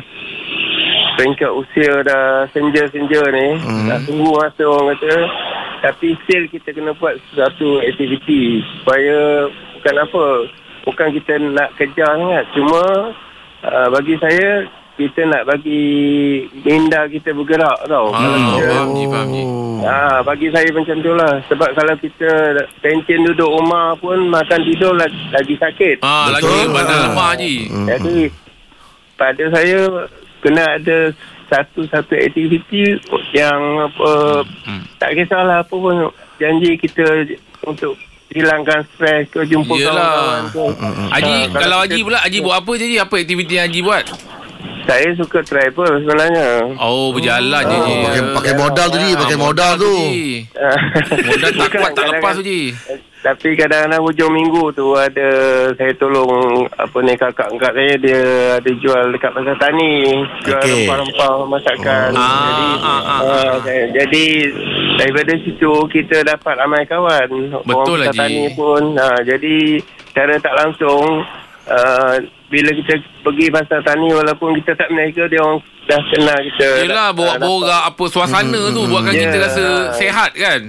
peringkat 1.16 1.52
usia 1.52 1.92
dah 2.02 2.24
senja-senja 2.52 3.22
ni, 3.30 3.48
Mm. 3.58 3.88
dah 3.88 4.00
tunggu 4.04 4.30
masa 4.32 4.64
orang 4.64 4.94
kata, 4.94 5.16
tapi 5.82 6.08
still 6.24 6.44
kita 6.48 6.70
kena 6.72 6.92
buat 6.94 7.16
sesuatu 7.26 7.80
aktiviti 7.82 8.60
supaya 8.80 9.48
bukan 9.76 9.96
apa, 9.98 10.26
bukan 10.84 11.08
kita 11.14 11.34
nak 11.42 11.70
kejar 11.76 12.10
sangat. 12.10 12.44
Cuma 12.52 12.84
uh, 13.62 13.88
bagi 13.90 14.16
saya 14.18 14.66
kita 14.96 15.28
nak 15.28 15.44
bagi 15.44 15.84
minda 16.64 17.04
kita 17.06 17.36
bergerak 17.36 17.84
tau. 17.84 18.16
Ah, 18.16 18.20
Kalau 18.24 18.40
kita- 18.40 18.72
faham 18.72 18.90
faham 19.12 19.28
Ji. 19.28 19.44
Ah, 19.84 20.20
bagi 20.24 20.48
saya 20.50 20.70
macam 20.72 20.98
tu 20.98 21.12
lah. 21.14 21.34
Sebab 21.46 21.70
kalau 21.76 21.94
kita 22.00 22.32
pension 22.80 23.20
duduk 23.22 23.52
rumah 23.52 23.92
pun 23.96 24.18
makan 24.26 24.64
tidur 24.64 24.96
lagi, 24.96 25.20
lagi 25.30 25.56
sakit. 25.60 26.00
Ah, 26.00 26.32
lagi 26.32 26.48
Betul. 26.48 26.72
badan 26.72 26.96
Ah. 26.96 27.04
lemah. 27.12 27.32
Hmm. 27.36 27.88
Jadi 27.92 28.18
pada 29.16 29.44
saya 29.52 29.80
kena 30.46 30.78
ada 30.78 30.98
satu-satu 31.46 32.14
aktiviti 32.16 33.02
yang 33.32 33.58
apa 33.84 34.12
Hmm. 34.64 34.82
tak 34.98 35.14
kisahlah 35.14 35.60
apa 35.60 35.74
pun 35.74 36.10
janji 36.38 36.74
kita 36.76 37.06
untuk 37.64 37.98
hilangkan 38.28 38.86
stres 38.88 39.26
ke 39.28 39.42
jumpa 39.44 39.74
Yelah. 39.74 39.94
kawan-kawan 39.96 40.42
ke. 40.52 40.64
Haji, 41.10 41.36
Ah, 41.48 41.56
kalau 41.56 41.78
Haji 41.80 42.00
pula 42.02 42.20
Haji 42.20 42.38
buat 42.40 42.56
apa 42.58 42.72
je 42.76 42.86
Ji? 42.86 42.98
Apa 43.00 43.16
aktiviti 43.16 43.54
yang 43.54 43.66
Haji 43.66 43.80
buat? 43.82 44.06
Saya 44.86 45.10
suka 45.16 45.42
travel 45.42 45.98
sebenarnya. 46.00 46.78
Oh, 46.78 47.10
berjalan 47.10 47.64
je 47.64 47.78
Ji. 47.80 47.94
Pakai, 48.04 48.22
pakai 48.34 48.54
modal 48.56 48.88
tu, 48.88 48.98
Ji. 49.00 49.10
Pakai 49.16 49.34
Ah, 49.34 49.42
modal 49.42 49.72
tu. 49.76 49.94
Ji. 50.04 50.22
Modal 51.30 51.50
tak 51.56 51.70
kuat 51.72 51.92
tak 51.92 52.06
lepas 52.12 52.34
tu 52.36 52.44
Ji. 52.44 52.62
Tapi 53.26 53.58
kadang-kadang 53.58 54.06
hujung 54.06 54.30
minggu 54.30 54.70
tu 54.72 54.94
ada 54.94 55.28
saya 55.74 55.90
tolong 55.96 56.30
apa 56.70 56.94
ni 57.02 57.18
kakak-kakak 57.18 57.74
saya 57.74 57.94
dia 57.98 58.22
ada 58.56 58.72
jual 58.76 59.10
dekat 59.10 59.34
pasar 59.34 59.58
tani 59.58 60.14
jual 60.46 60.62
Okey. 60.62 60.86
rempah-rempah 60.86 61.34
masakan. 61.50 62.10
Oh. 62.14 62.22
Jadi 62.22 62.68
Ah, 62.78 62.86
ah, 62.86 63.02
ah, 63.02 63.22
ah, 63.26 63.54
saya- 63.60 63.90
jadi 63.92 64.26
daripada 64.96 65.34
situ 65.42 65.72
kita 65.90 66.22
dapat 66.24 66.54
ramai 66.56 66.86
kawan. 66.86 67.28
Betul 67.66 67.98
Orang 67.98 68.06
pasar 68.06 68.30
tani 68.30 68.46
pun. 68.54 68.94
Ah, 68.96 69.18
jadi 69.20 69.82
cara 70.14 70.38
tak 70.38 70.54
langsung 70.56 71.26
ah, 71.66 72.22
bila 72.46 72.70
kita 72.72 72.94
pergi 73.26 73.50
pasar 73.50 73.82
tani 73.82 74.14
walaupun 74.14 74.54
kita 74.56 74.78
tak 74.78 74.86
berniaga 74.88 75.26
dia 75.26 75.42
orang 75.42 75.60
dah 75.84 76.02
kenal 76.08 76.38
kita. 76.46 76.70
Yelah, 76.80 77.04
Ah, 77.04 77.12
borak-borak 77.12 77.84
apa 77.90 78.04
suasana 78.06 78.70
tu 78.70 78.86
buatkan 78.86 79.14
kita 79.16 79.34
Ya. 79.36 79.44
rasa 79.44 79.66
sehat 79.92 80.32
kan? 80.32 80.62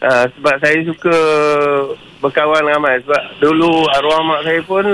Uh, 0.00 0.24
sebab 0.32 0.54
saya 0.64 0.80
suka 0.80 1.16
berkawan 2.18 2.64
ramai 2.64 2.96
sebab 3.04 3.20
dulu 3.36 3.84
arwah 3.92 4.24
mak 4.24 4.48
saya 4.48 4.60
pun 4.64 4.84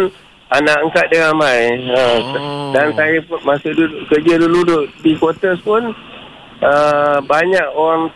anak 0.47 0.83
angkat 0.83 1.07
dia 1.11 1.31
ramai 1.31 1.79
uh, 1.91 2.19
Oh. 2.19 2.75
dan 2.75 2.91
saya 2.91 3.23
pun 3.23 3.39
masa 3.43 3.71
duduk 3.71 4.03
kerja 4.07 4.35
dulu 4.35 4.67
duduk 4.67 4.85
di 5.01 5.15
quarters 5.15 5.63
pun 5.63 5.95
uh, 6.59 7.19
banyak 7.23 7.67
orang 7.71 8.11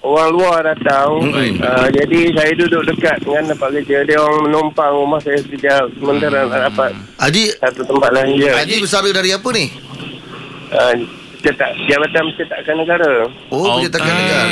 orang 0.00 0.28
luar 0.28 0.60
datang 0.60 1.24
Baik. 1.32 1.56
uh, 1.64 1.88
jadi 1.88 2.20
saya 2.36 2.52
duduk 2.52 2.84
dekat 2.84 3.16
dengan 3.24 3.56
tempat 3.56 3.68
kerja 3.80 4.04
dia 4.04 4.20
orang 4.20 4.44
menumpang 4.44 4.92
rumah 4.92 5.20
saya 5.20 5.40
sekejap 5.40 5.88
sementara 5.96 6.44
nak 6.44 6.68
dapat 6.68 6.92
Haji, 7.16 7.44
satu 7.64 7.80
tempat 7.80 8.10
lain 8.12 8.36
je 8.36 8.52
Haji 8.52 8.76
bersara 8.76 9.08
dari 9.08 9.32
apa 9.32 9.48
ni? 9.56 9.64
uh, 10.68 10.94
cetak, 11.44 11.70
jabatan 11.84 12.24
pencetakan 12.26 12.74
negara 12.80 13.12
Oh, 13.48 13.76
pencetakan 13.76 14.08
Okey. 14.08 14.18
negara. 14.18 14.44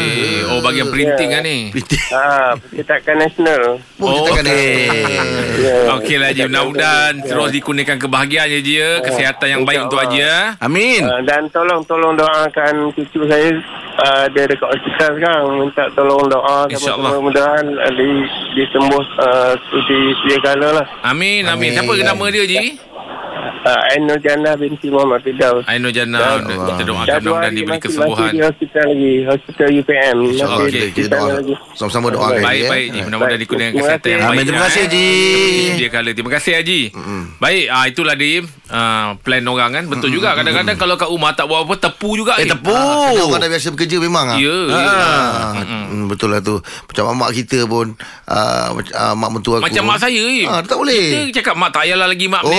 Oh, 0.46 0.58
bagian 0.61 0.87
printing 0.87 1.28
Ya. 1.28 1.34
kan 1.34 1.42
ni? 1.42 1.58
ah, 2.14 2.50
pencetakan 2.61 3.16
nasional 3.18 3.62
Oh, 3.96 4.12
pencetakan 4.22 4.44
Okey. 4.44 4.76
negara. 4.76 5.32
Ya. 5.54 5.76
Okey 5.94 6.16
lah 6.16 6.28
Haji 6.28 6.42
Mudah-mudahan 6.44 7.14
terus 7.22 7.49
dikurniakan 7.50 7.99
kebahagiaan 7.99 8.46
je 8.46 8.56
Haji 8.58 8.75
ya 8.75 8.90
Kesihatan 9.00 9.49
yang 9.49 9.62
baik 9.62 9.80
untuk 9.82 9.99
Haji 9.99 10.18
ya 10.20 10.38
Amin. 10.58 11.02
Uh, 11.02 11.20
dan 11.22 11.49
tolong 11.49 11.80
tolong 11.82 12.12
doakan 12.12 12.75
cucu 12.92 13.25
saya 13.25 13.49
uh, 13.99 14.26
dia 14.28 14.44
dekat 14.44 14.68
hospital 14.68 15.11
sekarang 15.14 15.42
minta 15.58 15.84
tolong 15.92 16.25
doa 16.26 16.66
InsyaAllah. 16.66 17.11
sama 17.11 17.22
mudahan 17.22 17.64
uh, 17.68 17.92
di 17.92 18.08
disembuh 18.54 19.00
uh, 19.18 19.52
seperti 19.58 19.96
sedia 20.18 20.38
kala 20.42 20.68
lah. 20.75 20.87
Amin 21.02 21.46
Amin 21.46 21.72
Siapa 21.72 21.88
Amin. 21.90 22.04
nama 22.04 22.25
dia 22.28 22.42
Haji? 22.42 22.61
Uh, 23.42 23.90
Aino 23.90 24.14
Jannah 24.18 24.54
binti 24.54 24.87
Muhammad 24.87 25.18
Firdaus. 25.20 25.66
Aino 25.66 25.90
Jannah. 25.90 26.38
Kita 26.38 26.82
doakan 26.82 27.06
mudah-mudahan 27.18 27.50
diberi 27.52 27.78
kesembuhan 27.78 28.30
masih 28.30 28.30
di 28.30 28.40
hospital 28.40 28.84
lagi, 28.87 29.12
hospital 29.25 29.68
UPM. 29.72 30.16
Masih 30.22 30.46
Okey. 30.46 30.70
kita, 30.70 30.87
di 30.94 31.02
doa. 31.08 31.30
lagi. 31.37 31.54
Sama-sama 31.75 32.06
doakan. 32.11 32.38
Baik 32.38 32.42
Haji, 32.44 32.70
baik 32.70 32.87
eh. 32.87 32.92
Ji 32.92 33.00
Mudah-mudahan 33.02 33.40
dikurniakan 33.40 33.72
Terima 33.72 33.82
kesihatan 33.82 34.08
yang 34.08 34.20
kasih. 34.20 34.30
baik. 34.30 34.46
Terima 34.46 34.54
ya, 34.54 34.62
kasih. 34.64 34.82
Haji. 34.82 35.08
Dia 35.72 35.88
kala 35.88 36.11
Terima 36.12 36.30
kasih 36.30 36.52
Haji 36.54 36.80
Baik 37.38 37.64
ah, 37.68 37.84
Itulah 37.84 38.14
dia 38.14 38.37
ah, 38.68 39.06
Plan 39.18 39.44
orang 39.44 39.70
kan 39.72 39.84
Betul 39.87 40.11
juga 40.12 40.28
Kadang-kadang 40.32 40.76
kalau 40.76 40.94
kat 40.94 41.08
rumah 41.08 41.32
Tak 41.32 41.46
buat 41.46 41.61
apa 41.62 41.75
Tepu 41.80 42.08
juga 42.14 42.32
Eh, 42.38 42.46
tepu. 42.46 42.70
Ah, 42.70 43.11
kena 43.11 43.22
orang 43.25 43.40
dah 43.40 43.50
biasa 43.50 43.68
bekerja 43.70 43.96
memang 43.99 44.26
ah. 44.28 44.38
Ya 44.38 44.56
Ah. 44.64 44.70
ya. 44.70 44.92
Ah, 45.52 45.62
hmm, 45.62 46.04
betul 46.06 46.28
lah 46.28 46.40
tu. 46.40 46.58
Macam 46.58 47.14
mak 47.14 47.30
kita 47.32 47.64
pun 47.64 47.94
uh, 48.26 48.68
uh, 48.72 49.14
mak 49.14 49.30
mentua 49.30 49.58
aku. 49.58 49.64
Macam 49.66 49.82
mak 49.84 49.99
saya. 49.99 50.25
Ah, 50.46 50.61
tak 50.61 50.76
boleh. 50.76 51.28
Kita 51.28 51.42
cakap 51.42 51.54
mak 51.54 51.70
tak 51.70 51.84
payahlah 51.84 52.06
lagi 52.06 52.26
mak 52.26 52.42
Oh, 52.42 52.50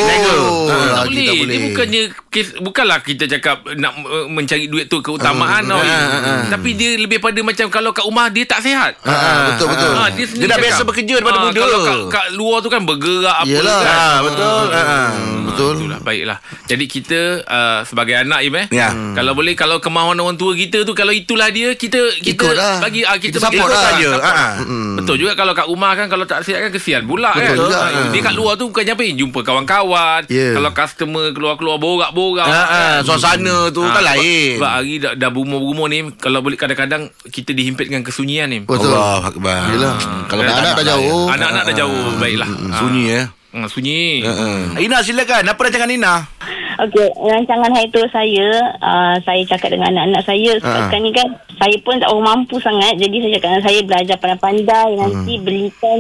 Ha, 0.74 0.80
tak 0.80 0.96
lagi 1.00 1.08
boleh. 1.08 1.24
tak 1.24 1.34
Dia 1.34 1.40
boleh. 1.40 1.60
bukannya 1.66 2.02
kes, 2.28 2.48
bukanlah 2.60 3.00
kita 3.00 3.24
cakap 3.28 3.58
nak 3.74 3.94
uh, 4.00 4.26
mencari 4.26 4.66
duit 4.66 4.86
tu 4.86 5.00
keutamaan 5.00 5.62
tau. 5.64 5.78
Im. 5.78 6.50
Tapi 6.50 6.70
dia 6.74 6.90
lebih 6.96 7.18
pada 7.18 7.40
macam 7.40 7.68
kalau 7.68 7.90
kat 7.90 8.04
rumah 8.04 8.28
dia 8.28 8.44
tak 8.44 8.60
sihat. 8.60 8.98
Ah, 9.00 9.10
ah, 9.10 9.38
betul 9.50 9.68
betul. 9.70 9.92
Ha, 9.92 10.04
dia, 10.10 10.26
Dia 10.26 10.40
dah 10.44 10.50
cakap. 10.50 10.64
biasa 10.64 10.82
bekerja 10.84 11.14
daripada 11.16 11.38
Ah, 11.38 11.44
muda. 11.46 11.60
Kalau 11.60 11.80
kat, 11.80 11.98
kat 12.10 12.28
luar 12.34 12.58
tu 12.60 12.70
kan 12.70 12.82
bergerak 12.82 13.38
apa 13.38 13.48
Yelah. 13.48 13.80
kan. 13.80 13.96
Ah, 13.96 14.20
betul. 14.22 14.66
Ah, 14.68 14.80
ah. 14.80 15.10
Betul. 15.54 15.74
Itulah, 15.80 16.00
baiklah. 16.00 16.38
Jadi 16.66 16.86
kita 16.86 17.20
uh, 17.42 17.80
sebagai 17.84 18.18
anak 18.18 18.40
Im 18.42 18.56
eh. 18.56 18.66
Ya. 18.70 18.90
Hmm. 18.90 19.14
Kalau 19.14 19.32
boleh 19.32 19.54
kalau 19.54 19.78
kemahuan 19.78 20.16
orang 20.16 20.34
tua 20.34 20.54
kita 20.54 20.82
tu 20.82 20.92
kalau 20.92 21.10
itulah 21.10 21.48
dia 21.48 21.72
kita 21.74 21.98
kita 22.18 22.44
Ikutlah. 22.50 22.82
bagi 22.82 23.02
uh, 23.02 23.16
kita, 23.16 23.38
Kita 23.38 23.40
bagi 23.42 23.58
support 23.58 23.70
lah. 23.70 23.84
saja. 23.88 24.10
Ha, 24.16 24.32
ha. 24.32 24.48
Betul 24.96 25.16
juga 25.18 25.34
kalau 25.34 25.54
kat 25.54 25.66
rumah 25.66 25.94
kan 25.94 26.08
kalau 26.08 26.24
tak 26.24 26.42
sihat 26.42 26.60
kan 26.60 26.72
kesian 26.72 27.04
pula 27.04 27.32
Betul 27.32 27.46
kan. 27.46 27.56
juga. 27.64 27.78
Ha, 27.80 28.10
Dia 28.10 28.22
kat 28.22 28.34
luar 28.34 28.54
tu 28.56 28.66
bukan 28.68 28.84
apa 28.84 29.04
jumpa 29.06 29.40
kawan-kawan. 29.42 30.22
Ya. 30.28 30.50
Kalau 30.52 30.72
customer 30.72 31.26
keluar-keluar 31.32 31.78
borak-borak. 31.78 32.44
Ha, 32.44 32.52
ha, 32.52 32.64
kan. 32.66 33.00
suasana 33.04 33.70
tu 33.70 33.80
Ah, 33.80 33.92
kan 33.92 34.02
sebab- 34.02 34.10
lain. 34.12 34.52
Sebab 34.56 34.72
hari 34.72 34.94
dah, 34.98 35.14
dah 35.14 35.30
berumur-berumur 35.30 35.88
ni 35.88 36.00
Kalau 36.16 36.40
boleh 36.40 36.56
kadang-kadang 36.56 37.04
Kita 37.24 37.52
dihimpit 37.52 37.86
dengan 37.86 38.02
kesunyian 38.02 38.48
ni 38.48 38.60
Betul. 38.62 38.90
Allah 38.90 39.22
Akbar. 39.26 39.70
Yelah. 39.70 39.96
Kalau 40.26 40.42
Anak-anak 40.42 40.64
anak 40.64 40.74
dah 40.76 40.86
jauh. 40.88 41.26
Anak-anak 41.28 41.64
dah 41.64 41.76
jauh 41.76 42.04
Baiklah 42.16 42.50
Ah. 42.50 42.80
Sunyi 42.80 43.04
ya. 43.08 43.22
Hmm, 43.54 43.70
sunyi 43.70 44.26
Ha. 44.26 44.82
Ina 44.82 45.06
silakan. 45.06 45.46
Apa 45.46 45.70
rancangan 45.70 45.94
Ina? 45.94 46.26
Okey, 46.74 47.06
rancangan 47.22 47.70
hari 47.70 47.86
tu 47.94 48.02
saya, 48.10 48.50
uh, 48.82 49.16
saya 49.22 49.46
cakap 49.46 49.70
dengan 49.70 49.94
anak-anak 49.94 50.26
saya 50.26 50.52
sebab 50.58 50.80
sekarang 50.90 51.06
ni 51.06 51.12
kan 51.14 51.28
saya 51.62 51.76
pun 51.86 52.02
tak 52.02 52.10
orang 52.10 52.26
mampu 52.26 52.58
sangat. 52.58 52.98
Jadi 52.98 53.22
saya 53.22 53.32
cakap 53.38 53.50
dengan 53.54 53.66
saya 53.70 53.80
belajar 53.86 54.16
pandai-pandai 54.18 54.90
nanti 54.98 55.34
belikan 55.38 56.00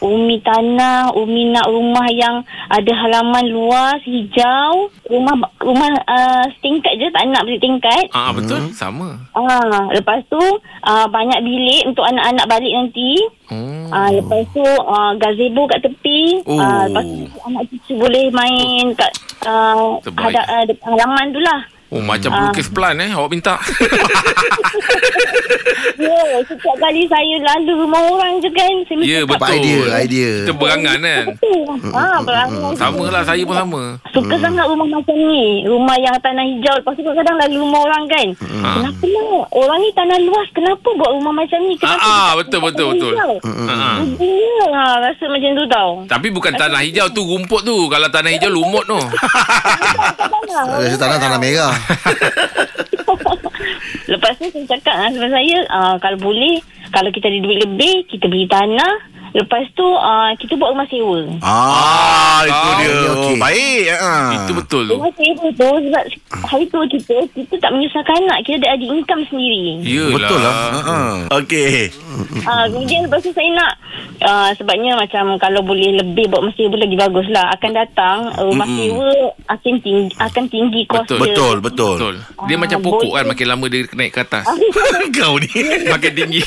Umi 0.00 0.40
tanah, 0.40 1.12
Umi 1.12 1.52
nak 1.52 1.68
rumah 1.68 2.08
yang 2.08 2.40
ada 2.72 2.92
halaman 3.04 3.52
luas, 3.52 4.00
hijau, 4.08 4.88
rumah 5.12 5.36
rumah 5.60 5.92
uh, 6.08 6.44
setingkat 6.56 6.96
je 6.96 7.12
tak 7.12 7.28
nak 7.28 7.44
beli 7.44 7.60
tingkat. 7.60 8.08
Ah 8.16 8.32
betul 8.32 8.72
sama. 8.72 9.20
Ah, 9.36 9.92
lepas 9.92 10.24
tu 10.32 10.40
uh, 10.40 11.06
banyak 11.12 11.44
bilik 11.44 11.92
untuk 11.92 12.08
anak-anak 12.08 12.48
balik 12.48 12.72
nanti. 12.72 13.12
Hmm. 13.52 13.92
Ah, 13.92 14.08
lepas 14.08 14.40
tu 14.56 14.64
uh, 14.64 15.12
gazebo 15.20 15.68
kat 15.68 15.84
tepi. 15.84 15.99
Oh. 16.44 16.56
Ah, 16.56 16.84
lepas 16.84 17.04
tu 17.04 17.16
anak 17.42 17.62
cucu 17.68 17.92
boleh 17.96 18.24
main 18.30 18.84
kat 18.94 19.12
uh, 19.44 19.98
Terbaik. 20.00 20.32
hadap, 20.32 20.46
uh, 20.48 20.64
halaman 20.86 21.26
tu 21.30 21.40
lah. 21.40 21.60
Oh 21.90 21.98
macam 22.00 22.30
Ah. 22.30 22.36
pelukis 22.48 22.70
plan 22.70 22.94
eh 22.96 23.10
awak 23.10 23.30
minta. 23.30 23.58
Ya, 26.00 26.08
yeah, 26.08 26.40
setiap 26.46 26.76
kali 26.78 27.04
saya 27.10 27.34
lalu 27.42 27.72
rumah 27.84 28.00
orang 28.08 28.38
je 28.40 28.50
kan. 28.54 28.72
Saya 28.86 29.02
ya 29.04 29.20
cakap, 29.26 29.40
betul. 29.42 29.56
idea, 29.58 29.80
idea. 30.00 30.30
Kita 30.46 30.52
berangan 30.56 30.98
kan. 31.02 31.24
Betul. 31.34 31.60
Ah, 31.92 32.18
berangan. 32.22 32.72
Sama 32.78 33.04
lah 33.10 33.22
saya 33.26 33.42
pun 33.44 33.56
sama. 33.56 33.82
Suka 34.14 34.34
hmm. 34.38 34.44
sangat 34.46 34.64
rumah 34.70 34.86
macam 34.88 35.16
ni. 35.18 35.66
Rumah 35.66 35.96
yang 35.98 36.14
tanah 36.22 36.44
hijau. 36.46 36.74
Lepas 36.80 36.94
tu 36.96 37.10
kadang 37.12 37.36
lalu 37.36 37.56
rumah 37.60 37.80
orang 37.84 38.04
kan. 38.08 38.26
Hmm. 38.40 38.74
Kenapa 38.80 39.06
lah? 39.06 39.42
Orang 39.52 39.78
ni 39.82 39.90
tanah 39.92 40.18
luas. 40.24 40.48
Kenapa 40.54 40.88
buat 40.96 41.10
rumah 41.18 41.32
macam 41.34 41.58
ni? 41.66 41.74
Kenapa 41.76 42.00
Ah, 42.00 42.08
ah, 42.08 42.30
betul, 42.38 42.60
tanah 42.60 42.66
betul, 42.70 42.88
betul. 42.94 43.12
hijau? 43.12 43.32
Ha. 43.44 43.76
Lah 44.70 44.92
rasa 45.02 45.24
macam 45.28 45.50
tu 45.52 45.64
tau. 45.68 45.90
Tapi 46.06 46.26
bukan 46.32 46.52
tanah 46.54 46.80
hijau 46.86 47.06
tu 47.12 47.22
rumput 47.26 47.60
tu. 47.66 47.76
Kalau 47.90 48.08
tanah 48.08 48.30
hijau 48.32 48.50
lumut 48.50 48.84
tu. 48.86 49.00
Rasa 50.56 50.96
tanah 50.96 51.18
tanah 51.18 51.38
merah. 51.38 51.74
Lepas 54.08 54.36
tu 54.38 54.46
saya 54.50 54.66
cakap 54.76 54.94
sama 55.12 55.28
saya 55.28 55.56
uh, 55.68 55.96
kalau 55.98 56.18
boleh 56.18 56.62
kalau 56.90 57.10
kita 57.14 57.30
ada 57.30 57.38
duit 57.38 57.58
lebih 57.62 58.06
kita 58.10 58.26
beli 58.26 58.46
tanah 58.50 59.09
lepas 59.32 59.62
tu 59.72 59.84
uh, 59.84 60.30
kita 60.36 60.54
buat 60.54 60.70
rumah 60.70 60.86
sewa. 60.86 61.20
Ah, 61.40 62.42
itu 62.42 62.52
Ah, 62.60 62.76
dia. 62.76 62.88
okey, 62.88 63.06
okey. 63.10 63.34
Baik. 63.36 63.84
Ha. 63.92 64.12
Itu 64.36 64.52
betul 64.54 64.82
tu. 64.84 64.94
Rumah 64.94 65.12
sewa 65.12 65.46
tu 65.50 65.66
sebab 65.80 66.04
hari 66.42 66.64
tu 66.66 66.78
kita 66.88 67.14
kita 67.32 67.54
tak 67.56 67.70
menyusahkan 67.70 68.16
anak 68.20 68.38
kita 68.42 68.56
ada 68.60 68.68
ada 68.72 68.84
income 68.86 69.22
sendiri. 69.24 69.80
Yalah. 69.82 70.12
Betul 70.12 70.38
lah. 70.38 70.54
Ha. 70.80 70.96
Okey. 71.36 71.74
Uh, 72.42 72.64
kemudian 72.68 73.00
lepas 73.02 73.20
tu 73.20 73.30
saya 73.30 73.50
nak 73.52 73.72
uh, 74.20 74.50
sebabnya 74.52 74.92
macam 74.94 75.24
kalau 75.36 75.60
boleh 75.60 75.94
lebih 75.96 76.26
buat 76.26 76.40
rumah 76.40 76.54
sewa 76.54 76.76
lagi 76.76 76.96
bagus 76.96 77.26
lah 77.28 77.46
akan 77.52 77.70
datang 77.72 78.18
uh, 78.32 78.44
rumah 78.44 78.66
Mm-mm. 78.66 78.78
sewa 78.80 79.10
akan 79.48 79.74
tinggi 79.78 80.14
akan 80.16 80.44
tinggi 80.46 80.82
kos 80.84 81.02
Betul. 81.02 81.16
dia. 81.16 81.24
Betul, 81.24 81.56
betul. 81.60 81.96
Betul. 81.96 82.14
Dia 82.44 82.56
Ah, 82.56 82.60
macam 82.60 82.78
pokok 82.80 83.10
kan 83.10 83.22
boleh. 83.22 83.30
makin 83.30 83.46
lama 83.46 83.64
dia 83.66 83.80
naik 83.92 84.10
ke 84.10 84.20
atas. 84.20 84.44
Kau 85.16 85.36
ni. 85.36 85.48
makin 85.92 86.12
tinggi. 86.12 86.42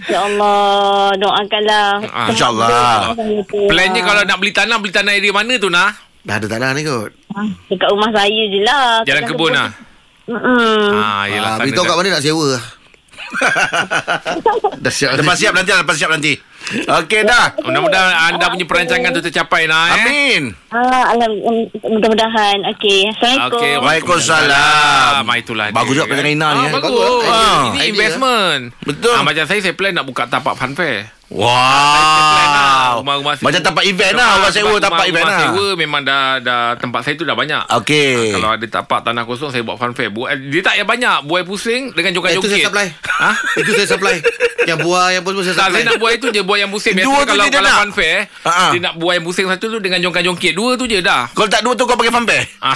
InsyaAllah 0.00 1.14
doakanlah. 1.30 1.88
Ah, 2.10 2.26
insyaAllah. 2.34 3.14
Plannya 3.46 4.02
kalau 4.02 4.22
nak 4.26 4.38
beli 4.42 4.52
tanah 4.52 4.76
beli 4.82 4.92
tanah 4.92 5.12
area 5.14 5.30
mana 5.30 5.54
tu 5.56 5.70
nah? 5.70 5.94
Dah 6.20 6.36
ada 6.36 6.46
tanah 6.50 6.74
ni 6.74 6.82
kot. 6.84 7.14
Ah, 7.32 7.46
Dekat 7.70 7.88
rumah 7.94 8.10
saya 8.12 8.42
je 8.50 8.60
lah. 8.66 9.00
Jalan 9.06 9.22
Kadang 9.24 9.28
kebun 9.30 9.52
lah. 9.54 9.70
Mm-mm. 10.28 10.82
Ah, 10.94 11.24
yelah. 11.26 11.52
Ah, 11.56 11.62
beritahu 11.62 11.84
kat 11.86 11.96
mana 11.96 12.08
nak 12.18 12.22
sewa. 12.22 12.50
dah 14.84 14.92
siap. 14.92 15.10
Lepas 15.16 15.36
siap 15.38 15.54
nanti, 15.54 15.70
lepas 15.70 15.96
siap 15.96 16.10
nanti. 16.10 16.32
Okey 16.70 17.20
dah. 17.22 17.56
Mudah-mudahan 17.58 18.10
anda 18.30 18.46
punya 18.46 18.62
perancangan 18.64 19.10
tu 19.10 19.20
tercapai 19.20 19.64
nah 19.64 19.90
eh. 19.90 19.94
Amin. 19.98 20.42
Ah, 20.68 21.10
alam, 21.10 21.30
um, 21.40 21.58
mudah-mudahan. 21.90 22.62
Okey. 22.70 23.10
Assalamualaikum. 23.10 23.58
Okey, 23.58 23.72
Waalaikumsalam. 23.76 25.22
Ah, 25.22 25.36
itulah 25.36 25.66
Bagus 25.70 25.94
juga 25.94 26.06
perancangan 26.06 26.30
Ina 26.30 26.48
ni, 26.48 26.56
Ah, 26.56 26.62
eh. 26.62 26.72
bagus. 26.72 26.90
Bagus. 26.92 27.24
Ah. 27.26 27.60
Ini 27.66 27.76
Idea. 27.76 27.90
investment. 27.90 28.62
Betul. 28.80 29.12
Ah, 29.12 29.22
macam 29.22 29.44
saya 29.44 29.60
saya 29.60 29.74
plan 29.74 29.92
nak 29.92 30.04
buka 30.04 30.24
tapak 30.24 30.54
fun 30.54 30.72
fair. 30.72 31.10
Wow. 31.30 31.46
plan 31.46 32.48
lah. 32.50 32.90
Rumah-rumah 32.98 33.34
sewa. 33.34 33.46
Macam 33.46 33.62
tempat 33.64 33.84
event 33.84 34.14
lah. 34.14 34.26
Ah, 34.26 34.34
Orang 34.36 34.50
sewa 34.52 34.70
tempat 34.74 34.82
rumah- 34.82 35.06
event 35.06 35.24
rumah 35.24 35.30
lah. 35.32 35.42
sewa 35.48 35.66
memang 35.76 36.00
dah 36.02 36.22
dah 36.40 36.60
tempat 36.76 37.00
saya 37.00 37.14
tu 37.14 37.22
dah 37.22 37.34
banyak. 37.34 37.62
Okey. 37.72 38.10
Ah, 38.10 38.34
kalau 38.34 38.48
ada 38.52 38.66
tapak 38.68 39.00
tanah 39.00 39.22
kosong 39.24 39.48
saya 39.48 39.62
buat 39.62 39.76
fun 39.76 39.92
fair. 39.92 40.10
Buat 40.10 40.34
dia 40.44 40.58
tak 40.60 40.74
yang 40.76 40.86
banyak, 40.86 41.16
buai 41.24 41.42
pusing 41.42 41.90
dengan 41.92 42.10
Eh, 42.10 42.14
joget-joget. 42.14 42.42
itu 42.42 42.48
saya 42.48 42.66
supply. 42.66 42.86
Ha? 43.16 43.30
Itu 43.56 43.70
saya 43.72 43.88
supply. 43.88 44.16
Yang 44.62 44.78
buah 44.82 45.06
yang 45.10 45.22
pun 45.22 45.32
saya 45.36 45.46
Tak, 45.48 45.58
supply. 45.64 45.74
saya 45.76 45.84
nak 45.86 45.98
buat 45.98 46.12
itu 46.12 46.26
je 46.28 46.42
Buat 46.50 46.58
yang 46.58 46.70
pusing 46.70 46.98
Dua 46.98 47.22
tu 47.22 47.30
kalau, 47.30 47.46
kalau 47.46 47.62
nak. 47.64 47.78
fun 47.78 47.90
fair 47.94 48.26
Ha, 48.42 48.50
ha. 48.50 48.66
Dia 48.74 48.80
nak 48.82 48.94
buat 48.98 49.14
yang 49.14 49.22
pusing 49.22 49.46
satu 49.46 49.66
tu 49.68 49.78
Dengan 49.78 50.02
jongkang-jongkit 50.02 50.50
Dua 50.50 50.74
tu 50.74 50.84
je 50.84 50.98
dah 50.98 51.30
Kalau 51.30 51.46
tak 51.46 51.62
dua 51.62 51.78
tu 51.78 51.86
kau 51.86 51.94
pakai 51.94 52.10
fanfare? 52.10 52.46
Ah. 52.60 52.74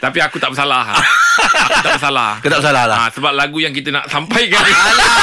Tapi 0.00 0.18
aku 0.18 0.36
tak 0.36 0.50
bersalah 0.50 0.82
Aku 1.62 1.78
tak 1.80 1.94
bersalah 1.96 2.30
Kau 2.38 2.48
tak 2.48 2.58
bersalah 2.58 2.84
lah. 2.84 2.96
Ah, 2.98 3.08
Sebab 3.08 3.32
lagu 3.32 3.58
yang 3.58 3.70
kita 3.70 3.88
nak 3.88 4.10
sampaikan 4.10 4.58
ni 4.58 4.72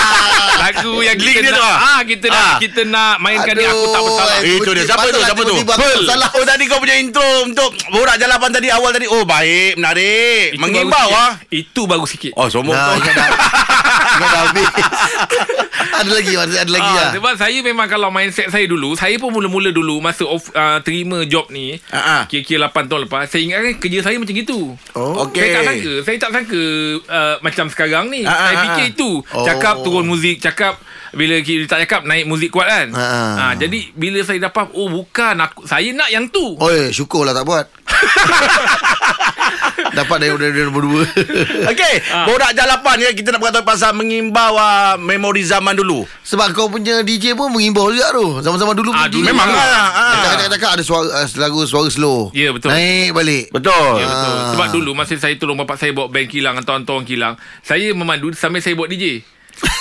Lagu 0.64 0.94
yang 1.00 1.16
Link 1.16 1.36
kita 1.36 1.42
dia 1.42 1.52
nak 1.52 1.60
tu, 1.60 1.64
ah? 1.66 1.78
ah, 1.78 2.00
Kita 2.02 2.26
nak 2.26 2.40
Ah. 2.40 2.56
Kita 2.58 2.82
nak 2.86 3.14
mainkan 3.20 3.54
ni 3.54 3.66
Aku 3.66 3.86
tak 3.86 4.00
Aduh, 4.00 4.06
bersalah 4.08 4.36
eh. 4.38 4.56
Itu 4.56 4.70
dia. 4.72 4.84
Siapa 4.86 5.06
tu? 5.06 5.20
Siapa 5.20 5.42
tu? 5.42 5.56
Pearl. 5.60 6.04
salah. 6.06 6.30
Oh 6.34 6.44
tadi 6.44 6.64
kau 6.66 6.80
punya 6.80 6.96
intro 6.96 7.20
untuk 7.44 7.70
borak 7.90 8.16
jalapan 8.16 8.50
tadi 8.50 8.68
awal 8.70 8.90
tadi. 8.90 9.06
Oh 9.06 9.24
baik, 9.24 9.76
menarik. 9.76 10.56
Itu 10.56 10.62
Mengimbau 10.62 11.10
ah. 11.12 11.32
Itu 11.50 11.82
baru 11.84 12.08
sikit 12.08 12.32
Oh 12.34 12.48
sombong 12.48 12.72
Nah, 12.72 12.96
kau. 12.96 13.14
Dah. 14.22 14.42
Habis. 14.46 14.70
ada 16.00 16.10
lagi, 16.10 16.34
ada, 16.34 16.54
ada 16.58 16.72
lagi 16.72 16.86
Ah, 16.86 16.96
lah. 16.98 17.10
Sebab 17.12 17.34
saya 17.36 17.58
memang 17.60 17.88
kalau 17.88 18.08
mindset 18.10 18.48
saya 18.48 18.66
dulu 18.66 18.94
Saya 18.94 19.16
pun 19.16 19.32
mula-mula 19.32 19.70
dulu 19.70 20.00
Masa 20.00 20.24
off, 20.24 20.48
uh, 20.52 20.80
terima 20.80 21.24
job 21.24 21.48
ni 21.50 21.76
ah. 21.90 22.24
Kira-kira 22.26 22.68
8 22.68 22.88
tahun 22.88 23.02
lepas 23.06 23.28
Saya 23.28 23.42
ingat 23.44 23.60
kan 23.62 23.74
kerja 23.78 24.00
saya 24.02 24.16
macam 24.16 24.32
gitu 24.34 24.76
Oh. 24.92 25.26
Okey. 25.26 25.40
Saya 25.40 25.52
tak 25.54 25.64
sangka 25.66 25.94
Saya 26.02 26.18
tak 26.18 26.32
sangka 26.32 26.64
uh, 27.06 27.36
Macam 27.42 27.66
sekarang 27.68 28.06
ni 28.08 28.22
Ah, 28.24 28.36
Saya 28.46 28.56
fikir 28.66 28.86
itu 28.94 29.12
Oh. 29.30 29.44
Cakap 29.44 29.76
turun 29.82 30.06
muzik 30.06 30.40
Cakap 30.40 30.80
Bila 31.12 31.40
kita 31.40 31.68
tak 31.68 31.80
cakap 31.84 32.02
Naik 32.04 32.26
muzik 32.26 32.50
kuat 32.50 32.68
kan 32.68 32.88
ah. 32.94 33.52
Ah, 33.52 33.54
Jadi 33.56 33.92
bila 33.92 34.20
saya 34.22 34.40
dapat 34.42 34.72
Oh 34.74 34.88
bukan 34.88 35.36
aku, 35.38 35.64
Saya 35.64 35.92
nak 35.92 36.10
yang 36.10 36.28
tu 36.28 36.56
Oi, 36.56 36.90
syukurlah 36.90 37.32
tak 37.32 37.44
buat. 37.44 37.66
Dapat 39.92 40.18
dari 40.18 40.32
dari 40.34 40.62
nombor 40.62 40.84
dua. 40.84 41.04
Okey, 41.68 41.94
Ah. 42.10 42.26
borak 42.26 42.52
jalapan 42.52 42.98
ya 43.00 43.10
kita 43.12 43.30
nak 43.30 43.40
berkata 43.40 43.62
pasal 43.62 43.92
mengimbau 43.92 44.54
uh, 44.54 44.96
memori 44.96 45.42
zaman 45.42 45.74
dulu. 45.74 46.06
Sebab 46.22 46.52
kau 46.52 46.68
punya 46.68 47.02
DJ 47.02 47.34
pun 47.34 47.50
mengimbau 47.50 47.90
juga 47.90 48.12
tu. 48.12 48.40
Zaman-zaman 48.40 48.74
dulu. 48.74 48.92
Ah, 48.92 49.06
punya 49.06 49.12
dulu 49.12 49.24
DJ. 49.24 49.30
memang 49.30 49.50
lah, 49.50 49.70
ah. 49.90 50.14
Cakap-cakap 50.26 50.70
ada 50.72 50.84
suara 50.84 51.08
uh, 51.16 51.28
lagu 51.36 51.60
suara 51.64 51.88
slow. 51.88 52.30
Ya, 52.32 52.50
betul. 52.50 52.70
Naik 52.70 53.12
balik. 53.12 53.46
Betul. 53.50 53.92
Ya 53.96 54.06
betul 54.06 54.32
Ah. 54.32 54.52
Sebab 54.52 54.68
dulu 54.72 54.92
Masa 54.92 55.16
saya 55.16 55.36
tolong 55.36 55.56
bapak 55.56 55.76
saya 55.76 55.92
Bawa 55.92 56.08
band 56.08 56.28
kilang 56.28 56.56
Atau 56.56 56.76
orang 56.76 57.04
kilang 57.04 57.34
Saya 57.60 57.92
memandu 57.92 58.32
Sambil 58.34 58.60
saya 58.60 58.74
buat 58.74 58.88
DJ 58.88 59.22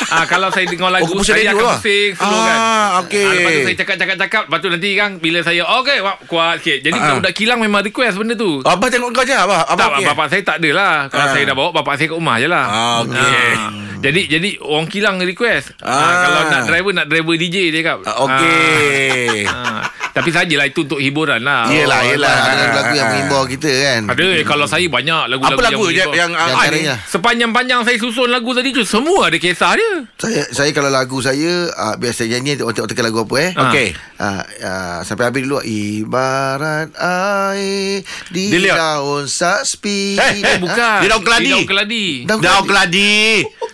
Ah 0.09 0.25
kalau 0.25 0.49
saya 0.49 0.65
dengar 0.65 0.89
lagu 0.89 1.11
Oh, 1.11 1.21
saya 1.21 1.45
akan 1.47 1.61
lah. 1.61 1.77
pusing 1.77 2.11
slow 2.13 2.33
Ah, 2.33 2.45
kan. 2.45 2.59
okey. 3.03 3.21
Ah, 3.21 3.33
lepas 3.35 3.51
tu 3.51 3.61
saya 3.63 3.77
cakap-cakap-cakap, 3.77 4.43
lepas 4.47 4.59
tu 4.59 4.69
nanti 4.69 4.91
kan 4.93 5.11
bila 5.17 5.39
saya 5.41 5.63
okey 5.79 5.99
kuat 6.25 6.55
sikit. 6.59 6.79
Jadi 6.83 6.97
Ah. 6.97 7.13
budak 7.15 7.33
kilang 7.33 7.59
memang 7.59 7.83
request 7.83 8.17
benda 8.17 8.33
tu. 8.33 8.61
Abah 8.63 8.89
tengok 8.89 9.11
kau 9.11 9.23
je 9.23 9.33
Abah. 9.33 9.67
Abah 9.67 9.77
tak, 9.77 9.89
okey. 9.95 10.07
bapak 10.09 10.27
saya 10.29 10.43
tak 10.43 10.57
ada 10.59 10.71
lah. 10.73 10.95
Kalau 11.07 11.23
Ah. 11.23 11.31
saya 11.31 11.43
dah 11.45 11.55
bawa 11.55 11.71
bapak 11.73 11.95
saya 11.95 12.07
kat 12.07 12.17
rumah 12.17 12.37
je 12.37 12.47
lah. 12.47 12.65
Ah, 12.65 12.97
okey. 13.03 13.49
Ah. 13.55 13.71
Jadi 13.99 14.21
jadi 14.29 14.49
orang 14.63 14.87
kilang 14.87 15.17
request. 15.19 15.75
Ah. 15.79 15.91
Ah. 15.91 16.15
kalau 16.23 16.41
nak 16.49 16.63
driver 16.65 16.93
nak 16.95 17.07
driver 17.07 17.35
DJ 17.35 17.57
dia 17.69 17.83
cakap. 17.83 17.99
Ah, 18.05 18.17
Okey. 18.25 19.45
Ah. 19.45 19.83
Tapi 20.19 20.31
sajalah 20.31 20.67
itu 20.67 20.81
untuk 20.83 20.99
hiburan 20.99 21.41
lah. 21.41 21.67
Yelah, 21.69 21.99
Oh, 21.99 22.09
yelah. 22.09 22.31
Ada 22.31 22.53
lagu-lagu 22.59 22.93
yang 22.93 23.09
mengimbau 23.09 23.43
kita 23.45 23.71
kan. 23.71 24.01
Ada 24.09 24.25
eh, 24.33 24.43
kalau 24.43 24.65
saya 24.65 24.85
banyak 24.85 25.23
lagu-lagu 25.27 25.55
Apa 25.55 25.63
lagu 25.65 25.83
yang, 25.85 26.09
menghibur. 26.09 26.15
yang, 26.15 26.31
Yang 26.31 26.31
ah, 26.35 26.47
antaranya. 26.53 26.95
Sepanjang-panjang 27.05 27.81
saya 27.83 27.97
susun 27.97 28.29
lagu 28.29 28.51
tadi 28.51 28.71
tu 28.71 28.83
Semua 28.83 29.27
ada 29.27 29.37
kisah 29.37 29.73
dia 29.73 29.93
Saya 30.15 30.43
saya 30.51 30.71
kalau 30.71 30.89
lagu 30.89 31.19
saya 31.19 31.53
uh, 31.69 31.95
biasa 31.95 32.25
nyanyi 32.25 32.59
orang 32.59 32.75
tengok 32.75 33.01
lagu 33.01 33.19
apa 33.23 33.35
eh. 33.39 33.51
Okey. 33.55 33.89
Uh, 34.17 34.43
uh, 34.61 34.99
sampai 35.03 35.25
habis 35.25 35.43
dulu 35.43 35.63
ibarat 35.63 36.91
air 36.93 38.03
di 38.29 38.45
Dia 38.49 38.61
lihat. 38.61 38.77
daun 38.77 39.25
saspi. 39.25 40.17
Eh, 40.17 40.33
Eh 40.39 40.57
bukan 40.59 40.99
Dia 41.01 41.09
daun 41.09 41.23
keladi. 41.23 41.47
Dia 41.47 41.55
daun 41.55 41.67
keladi 41.67 42.07
Daun 42.25 42.41
Daun 42.41 42.65
keladi. 42.65 43.17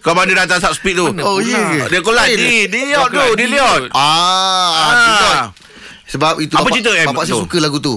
Kau 0.00 0.12
mana 0.12 0.36
datang 0.36 0.60
sub 0.60 0.74
speed 0.74 0.94
tu? 0.94 1.06
Mana 1.06 1.24
Oh 1.24 1.40
ya. 1.40 1.88
ke? 1.88 1.88
Dia 1.88 2.00
keladi. 2.00 2.68
Dia 2.68 2.82
Daun 2.94 3.08
tu. 3.08 3.16
Dia 3.16 3.24
keladi 3.24 3.44
lihat. 3.48 3.80
kot. 3.80 3.90
Ah, 3.90 4.72
Ah. 4.84 5.44
Sebab 6.04 6.36
itu 6.38 6.52
Apa 6.52 6.68
bapak, 6.68 6.74
cerita, 6.76 6.90
Em, 6.92 7.06
bapak 7.08 7.24
saya 7.24 7.34
tu? 7.34 7.42
suka 7.48 7.58
lagu 7.58 7.78
tu. 7.80 7.94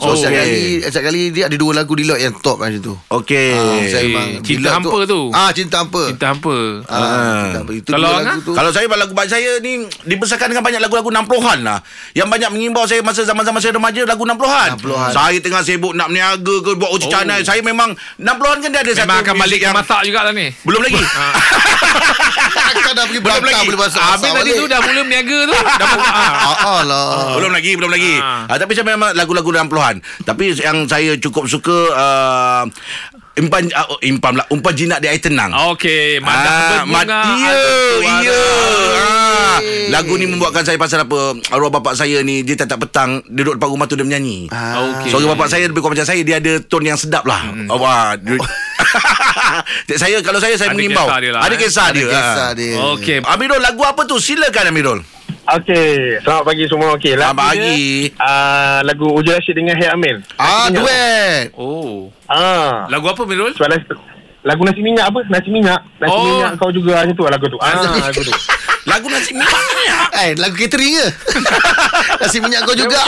So 0.00 0.06
Oh, 0.06 0.14
setiap 0.14 0.32
okey. 0.32 0.40
kali 0.42 0.62
setiap 0.82 1.04
kali 1.04 1.20
dia 1.28 1.44
ada 1.44 1.54
dua 1.54 1.72
lagu 1.74 1.92
di 1.92 2.02
lot 2.02 2.16
yang 2.16 2.32
top 2.34 2.56
macam 2.56 2.80
tu. 2.80 2.94
Okey. 3.10 3.52
Ah, 3.52 3.84
saya 3.84 4.02
memang 4.02 4.28
Cinta 4.40 4.56
bila 4.56 4.68
Hampa 4.72 4.98
tu. 5.04 5.20
Ah, 5.30 5.50
cinta 5.50 5.76
hampa. 5.78 6.02
Cinta 6.08 6.26
hampa. 6.26 6.56
Ah, 6.86 7.04
cinta 7.44 7.58
hampa. 7.60 7.72
Itu 7.74 7.88
Kalau 7.90 8.10
lagu 8.14 8.38
tu. 8.40 8.52
Kalau 8.52 8.70
saya 8.70 8.86
lagu 8.88 9.12
band 9.12 9.28
saya 9.28 9.50
ni 9.58 9.72
dibesarkan 10.04 10.48
dengan 10.48 10.62
banyak 10.62 10.80
lagu-lagu 10.80 11.06
60-an 11.06 11.58
lah. 11.60 11.78
Yang 12.10 12.28
banyak 12.28 12.50
mengimbau 12.50 12.84
saya 12.84 13.00
masa 13.00 13.22
zaman-zaman 13.22 13.60
saya 13.60 13.72
remaja 13.72 14.00
lagu 14.02 14.24
60-an. 14.24 14.68
60-an. 14.76 15.10
Saya 15.10 15.38
tengah 15.38 15.60
sibuk 15.60 15.92
nak 15.92 16.08
berniaga 16.08 16.54
ke 16.58 16.70
buat 16.74 16.90
uji 16.90 17.06
Oh. 17.06 17.12
canai. 17.12 17.40
Saya 17.42 17.60
memang 17.60 17.92
60-an 18.16 18.56
kan 18.58 18.70
dia 18.70 18.80
ada 18.80 18.92
satu 18.92 19.04
Memang 19.06 19.20
akan 19.22 19.34
balik 19.38 19.60
yang 19.60 19.74
masak 19.74 20.00
jugalah 20.02 20.32
ni. 20.32 20.48
belum 20.62 20.80
lagi. 20.80 21.02
Takkan 22.50 22.92
dah 22.92 23.04
pergi 23.04 23.20
Belum 23.20 23.42
lagi. 23.42 23.66
boleh 23.66 23.80
masak 23.80 24.02
Habis 24.02 24.30
tadi 24.32 24.50
tu 24.52 24.64
dah 24.64 24.78
mula 24.78 25.00
berniaga 25.02 25.38
tu. 25.42 25.54
Dah 25.54 25.90
ah. 26.00 26.54
Ah, 26.60 26.82
lah. 26.82 27.06
belum 27.36 27.50
lagi, 27.50 27.72
belum 27.74 27.90
lagi. 27.90 28.14
Ah. 28.16 28.46
Ah, 28.46 28.56
tapi 28.56 28.72
saya 28.72 28.86
memang 28.86 29.10
lagu-lagu 29.12 29.48
60-an. 29.48 29.89
Tapi 29.98 30.54
yang 30.54 30.84
saya 30.84 31.16
cukup 31.16 31.46
suka 31.46 31.74
uh, 31.90 32.62
Impan 33.32 33.66
uh, 33.68 33.86
oh, 33.88 33.98
Impan 34.00 34.34
lah 34.34 34.46
Umpan 34.48 34.74
jinak 34.74 34.98
di 34.98 35.06
air 35.06 35.18
tenang. 35.18 35.50
Okey, 35.72 36.18
madah 36.18 36.52
Ah, 36.76 36.82
mat- 36.84 37.06
ada. 37.06 37.22
Iya 38.20 38.42
ah, 38.96 39.56
Lagu 39.90 40.14
ni 40.14 40.24
membuatkan 40.24 40.62
saya 40.62 40.76
Pasal 40.76 41.02
apa 41.02 41.18
Arwah 41.48 41.70
bapak 41.70 41.94
saya 41.94 42.20
ni 42.20 42.42
Dia 42.42 42.56
tak 42.56 42.78
petang 42.78 43.20
Duduk 43.24 43.56
depan 43.56 43.68
rumah 43.68 43.84
tu 43.84 43.94
Dia 43.94 44.02
menyanyi 44.02 44.46
Ah. 44.48 44.82
Okey. 44.98 45.08
Suara 45.08 45.26
bapak 45.28 45.46
saya 45.46 45.64
Lebih 45.64 45.80
kurang 45.80 45.94
macam 45.94 46.06
saya 46.06 46.20
Dia 46.20 46.38
ada 46.38 46.58
tone 46.60 46.86
yang 46.86 46.96
sedap 46.96 47.22
lah 47.22 47.40
Hmm. 47.42 47.66
oh, 47.66 47.78
wah, 47.78 48.14
dia- 48.14 48.38
Saya 49.96 50.20
Kalau 50.20 50.38
saya 50.38 50.54
Saya 50.54 50.70
Ada 50.70 50.76
mengimbau 50.76 51.06
kisah 51.06 51.18
dia 51.18 51.30
lah, 51.30 51.40
Ada 51.40 51.54
eh. 51.54 51.58
kisah 51.58 51.84
Ada 51.84 51.94
dia 51.94 52.06
kisah 52.08 52.34
ah. 52.42 52.50
dia. 52.52 52.72
Okey. 52.92 53.18
Amirul 53.24 53.60
lagu 53.60 53.82
apa 53.82 54.02
tu 54.04 54.16
Silakan 54.16 54.64
Amirul 54.68 54.98
Okey, 55.50 56.22
selamat 56.22 56.44
pagi 56.46 56.64
semua. 56.64 56.94
Okey, 56.94 57.18
Selamat 57.18 57.34
lagu 57.34 57.42
pagi. 57.50 57.74
dia, 58.06 58.22
uh, 58.22 58.78
lagu 58.86 59.06
Uji 59.10 59.30
Rashid 59.32 59.50
dengan 59.52 59.74
Hayat 59.74 59.92
Amil. 59.92 60.22
Ah, 60.36 60.70
Nasi 60.70 60.70
minyak. 60.70 60.78
duet. 60.78 61.44
Oh. 61.58 62.06
Ah, 62.24 62.86
Lagu 62.86 63.06
apa 63.06 63.22
Mirul? 63.24 63.50
soalan 63.52 63.82
lagu 64.40 64.64
nasi 64.64 64.80
minyak 64.80 65.04
apa? 65.04 65.20
Nasi 65.26 65.50
minyak. 65.50 65.82
Nasi 65.98 66.14
Oh. 66.14 66.22
minyak 66.24 66.54
kau 66.56 66.70
juga 66.70 67.02
macam 67.02 67.12
tu 67.12 67.22
lah 67.22 67.32
lagu 67.34 67.46
tu. 67.46 67.58
Ah, 67.58 67.76
lagu 67.76 68.20
tu. 68.22 68.32
Lagu 68.86 69.06
nasi 69.10 69.30
minyak 69.34 70.08
Eh, 70.16 70.30
lagu 70.34 70.54
catering 70.54 70.94
ke? 70.94 71.06
Nasi 72.22 72.38
minyak 72.38 72.60
kau 72.62 72.72
juga. 72.72 73.00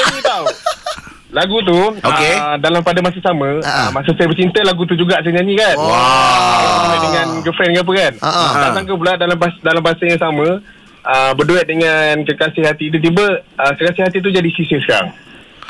Lagu 1.33 1.57
tu 1.63 1.79
Okey. 1.97 2.35
uh, 2.37 2.57
dalam 2.59 2.83
pada 2.83 3.01
masa 3.01 3.17
sama 3.23 3.63
Ah. 3.63 3.87
uh, 3.87 3.91
masa 3.93 4.13
saya 4.13 4.27
bercinta 4.27 4.61
lagu 4.61 4.83
tu 4.83 4.93
juga 4.93 5.17
saya 5.17 5.33
nyanyi 5.33 5.57
kan. 5.57 5.77
Wow. 5.79 7.01
Dengan 7.01 7.27
girlfriend 7.41 7.73
ke 7.73 7.81
apa 7.81 7.93
kan. 7.95 8.13
Ah, 8.19 8.29
ah. 8.29 8.51
Tak 8.59 8.71
sangka 8.77 8.95
pula 8.95 9.13
dalam 9.17 9.37
bahasa, 9.39 9.57
dalam 9.63 9.81
bahasa 9.81 10.03
yang 10.05 10.19
sama 10.19 10.59
uh, 11.05 11.33
berduet 11.33 11.65
dengan 11.65 12.23
kekasih 12.23 12.63
hati 12.65 12.89
tiba-tiba 12.89 13.27
uh, 13.55 13.73
kekasih 13.73 14.03
hati 14.03 14.19
tu 14.19 14.29
jadi 14.29 14.49
sisir 14.49 14.81
sekarang. 14.81 15.11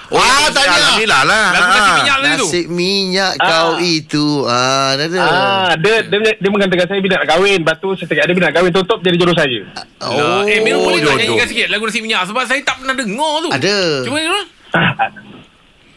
Wah, 0.08 0.44
tanya. 0.52 0.76
Alhamdulillah 0.76 1.22
lah 1.24 1.44
Lagu 1.48 1.68
nasi 1.70 1.80
Ah. 1.80 1.96
minyak 1.96 2.16
tadi 2.20 2.32
tu. 2.36 2.44
Nasi 2.44 2.60
minyak 2.68 3.32
Ah. 3.32 3.48
kau 3.48 3.70
itu. 3.80 4.26
Ah, 4.44 4.90
dah 4.92 5.06
ada. 5.08 5.20
Ah, 5.24 5.72
dia 5.74 5.94
dia 6.04 6.36
dia 6.36 6.50
mengatakan 6.52 6.84
saya 6.84 7.00
bila 7.00 7.16
nak 7.16 7.28
kahwin, 7.28 7.58
lepas 7.64 7.76
tu 7.78 7.88
saya 7.96 8.06
cakap 8.06 8.24
dia 8.26 8.34
bila 8.34 8.44
nak 8.46 8.54
kahwin 8.54 8.72
tutup 8.72 8.98
jadi 9.00 9.16
jodoh 9.16 9.32
saya. 9.32 9.60
Oh, 10.04 10.44
eh 10.44 10.60
Mirul 10.60 10.84
boleh 10.84 11.00
tak 11.00 11.06
jodoh. 11.06 11.16
nyanyikan 11.16 11.48
sikit 11.48 11.66
lagu 11.72 11.84
nasi 11.88 12.00
minyak 12.00 12.22
sebab 12.28 12.44
saya 12.44 12.60
tak 12.60 12.76
pernah 12.78 12.92
dengar 12.92 13.32
tu. 13.40 13.48
Ada. 13.50 13.76
Cuba 14.04 14.16
Mirul. 14.18 14.44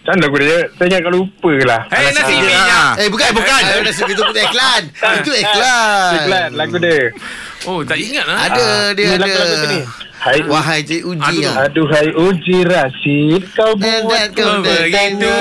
Macam 0.05 0.21
lagu 0.21 0.35
dia? 0.37 0.59
Saya 0.69 0.85
ingat 0.85 1.01
kalau 1.01 1.17
lupa 1.19 1.51
lah. 1.65 1.81
Hey, 1.89 2.07
nasi 2.13 2.31
Ah. 2.31 2.39
minyak. 2.39 2.91
Eh, 2.95 3.07
bukan, 3.09 3.29
bukan. 3.33 3.61
Eh, 3.65 3.81
nasi 3.83 3.99
itu 3.99 4.13
itu 4.15 4.23
iklan. 4.39 4.83
Itu 5.19 5.31
iklan. 5.33 6.11
Iklan 6.15 6.49
lagu 6.53 6.75
dia. 6.77 6.99
Oh, 7.65 7.81
tak 7.81 7.97
ingat 7.97 8.25
lah. 8.25 8.37
Ada 8.45 8.65
dia 8.93 9.05
Ni 9.11 9.25
ada. 9.25 9.79
Hai, 10.15 10.41
Wahai 10.41 10.81
Cik 10.81 11.05
Uji. 11.05 11.21
Aduh. 11.37 11.45
ah. 11.45 11.69
Aduhai 11.69 12.09
uji 12.09 12.65
Rashid 12.65 13.45
Kau 13.53 13.77
buat 13.77 14.09
dan- 14.09 14.33
Oh, 14.41 14.57
begitu 14.57 15.37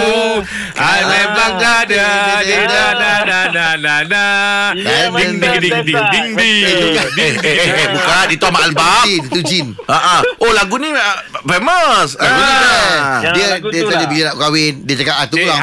I 0.76 0.98
memang 1.00 1.56
ada 1.56 2.04
Di 2.42 2.52
da 2.60 2.84
da 2.92 3.12
da 3.24 3.40
da 3.48 3.66
da 3.78 3.96
da 4.04 4.26
Ya, 4.76 5.08
Ding 5.08 5.40
ding 5.40 5.56
ding 5.62 5.78
ding 5.80 6.04
ding 6.04 6.28
ding 6.36 7.34
Eh, 7.40 7.56
eh, 7.56 7.64
eh, 7.64 7.86
bukan 7.88 8.26
Itu 8.28 8.44
Ahmad 8.44 8.62
Albab 8.68 9.08
Jin, 9.08 9.22
itu 9.24 9.40
Jin. 9.40 9.66
Ah, 9.88 9.96
ah. 10.18 10.20
Oh 10.36 10.52
lagu 10.52 10.76
ni 10.76 10.92
ah, 10.92 11.16
famous 11.42 12.20
Lagu 12.20 12.36
ni 12.36 12.44
Ah. 12.44 12.60
kan 12.60 13.00
Ya, 13.24 13.30
Dia 13.32 13.46
dia 13.62 13.80
tu 13.80 13.88
tanya 13.88 13.96
lah. 13.96 14.10
bila 14.10 14.22
nak 14.22 14.36
kahwin, 14.38 14.72
dia 14.84 14.94
cakap 14.98 15.16
ah 15.16 15.26
tu 15.26 15.36
lah. 15.38 15.58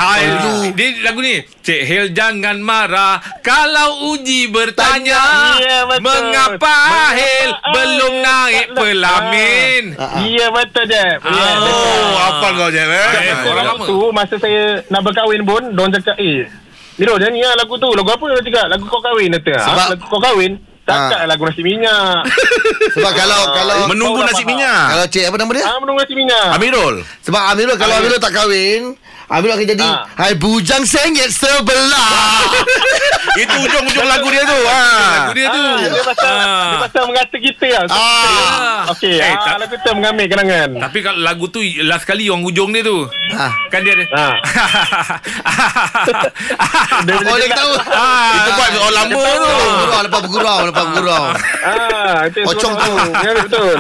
Dia 0.72 0.88
lagu 1.04 1.20
ni 1.22 1.34
Cik 1.62 1.82
Hel 1.84 2.06
jangan 2.10 2.58
marah 2.58 3.22
Kalau 3.44 4.10
Uji 4.10 4.50
bertanya 4.50 5.22
Ya, 5.60 5.86
betul. 5.86 6.02
Mengapa 6.02 6.51
Hel 6.58 7.50
Belum 7.70 8.14
naik 8.20 8.68
pelamin. 8.72 9.84
Ya 10.28 10.48
betul 10.50 10.84
je 10.86 11.06
Oh 11.22 12.16
hafal 12.18 12.52
kau 12.56 12.68
je 12.68 12.80
eh? 12.80 12.90
Eh, 12.90 13.32
Masa 13.32 13.48
orang 13.50 13.66
waktu 13.74 13.96
Masa 14.12 14.36
saya 14.36 14.64
nak 14.88 15.02
berkahwin 15.02 15.42
pun 15.42 15.62
Diorang 15.70 15.94
cakap 15.94 16.18
Eh 16.18 16.50
Miro 16.96 17.16
nyanyi 17.16 17.42
lah 17.42 17.56
lagu 17.56 17.76
tu. 17.76 17.88
Lagu 17.88 18.08
apa 18.08 18.24
dia 18.28 18.44
cakap? 18.44 18.66
Lagu 18.68 18.84
kau 18.86 19.00
kahwin 19.00 19.32
kata 19.34 19.56
Sebab- 19.60 19.90
Lagu 19.92 20.06
kau 20.06 20.20
kahwin 20.20 20.54
Cakap 20.82 21.14
Ah. 21.14 21.30
lagu 21.30 21.46
nasi 21.46 21.62
minyak. 21.62 22.26
Sebab 22.98 23.14
kalau 23.14 23.54
kalau 23.54 23.86
Menunggu 23.86 24.18
dah 24.20 24.34
nasi 24.34 24.44
minyak? 24.44 24.86
Kalau 24.90 25.06
cik 25.08 25.24
apa 25.24 25.38
nama 25.38 25.52
dia? 25.54 25.64
Ah 25.64 25.78
menunggu 25.78 26.02
nasi 26.02 26.16
minyak. 26.18 26.48
Amirul. 26.52 26.96
Sebab 27.22 27.42
Amirul 27.54 27.78
kalau 27.78 27.96
Amirul 27.96 28.18
tak 28.18 28.34
kahwin, 28.34 28.98
Amirul 29.32 29.56
akan 29.56 29.64
jadi 29.66 29.80
Ah. 29.82 30.04
Hai 30.14 30.36
bujang 30.36 30.84
sengit 30.84 31.32
sebelah. 31.32 32.12
Itu 33.42 33.56
ujung-ujung 33.56 34.04
lagu 34.04 34.28
dia 34.28 34.44
tu 34.44 34.60
ha. 34.62 34.82
Lagu 35.18 35.32
dia 35.32 35.48
tu 35.48 35.64
Ah, 35.64 35.80
dia 35.80 36.04
pasal 36.04 36.34
Ah. 36.36 36.68
dia 36.68 36.78
pasal 36.82 37.02
mengata 37.08 37.38
kita 37.38 37.68
lah. 37.72 37.84
Ah. 37.88 38.92
Okey, 38.92 39.16
Eh, 39.16 39.24
ah, 39.24 39.40
tak- 39.42 39.60
lagu 39.62 39.76
tu 39.78 39.90
mengambil 39.94 40.26
kenangan. 40.28 40.70
Tapi 40.82 40.98
kalau 41.00 41.20
lagu 41.22 41.46
tu 41.48 41.60
Last 41.82 42.04
kali 42.04 42.28
orang 42.28 42.44
ujung 42.44 42.70
dia 42.70 42.84
tu 42.84 43.08
Ah. 43.32 43.56
Kan 43.68 43.80
dia 43.82 43.94
ada 43.94 44.04
Ah. 44.12 44.36
Dia 47.02 47.16
Oh 47.18 47.38
dia 47.38 47.50
tahu. 47.50 47.72
Ah. 47.88 48.36
Itu 48.36 48.52
buat 48.52 48.70
orang 48.74 48.94
lama 48.94 49.16
tu 49.16 49.56
lepas 50.02 50.20
bergurau 50.22 50.60
lepas 50.68 50.84
bergurau. 50.86 51.24
Yang 52.28 52.46
Pocong 52.46 52.74
tu. 52.76 52.94
Ya, 53.18 53.32
betul. 53.38 53.78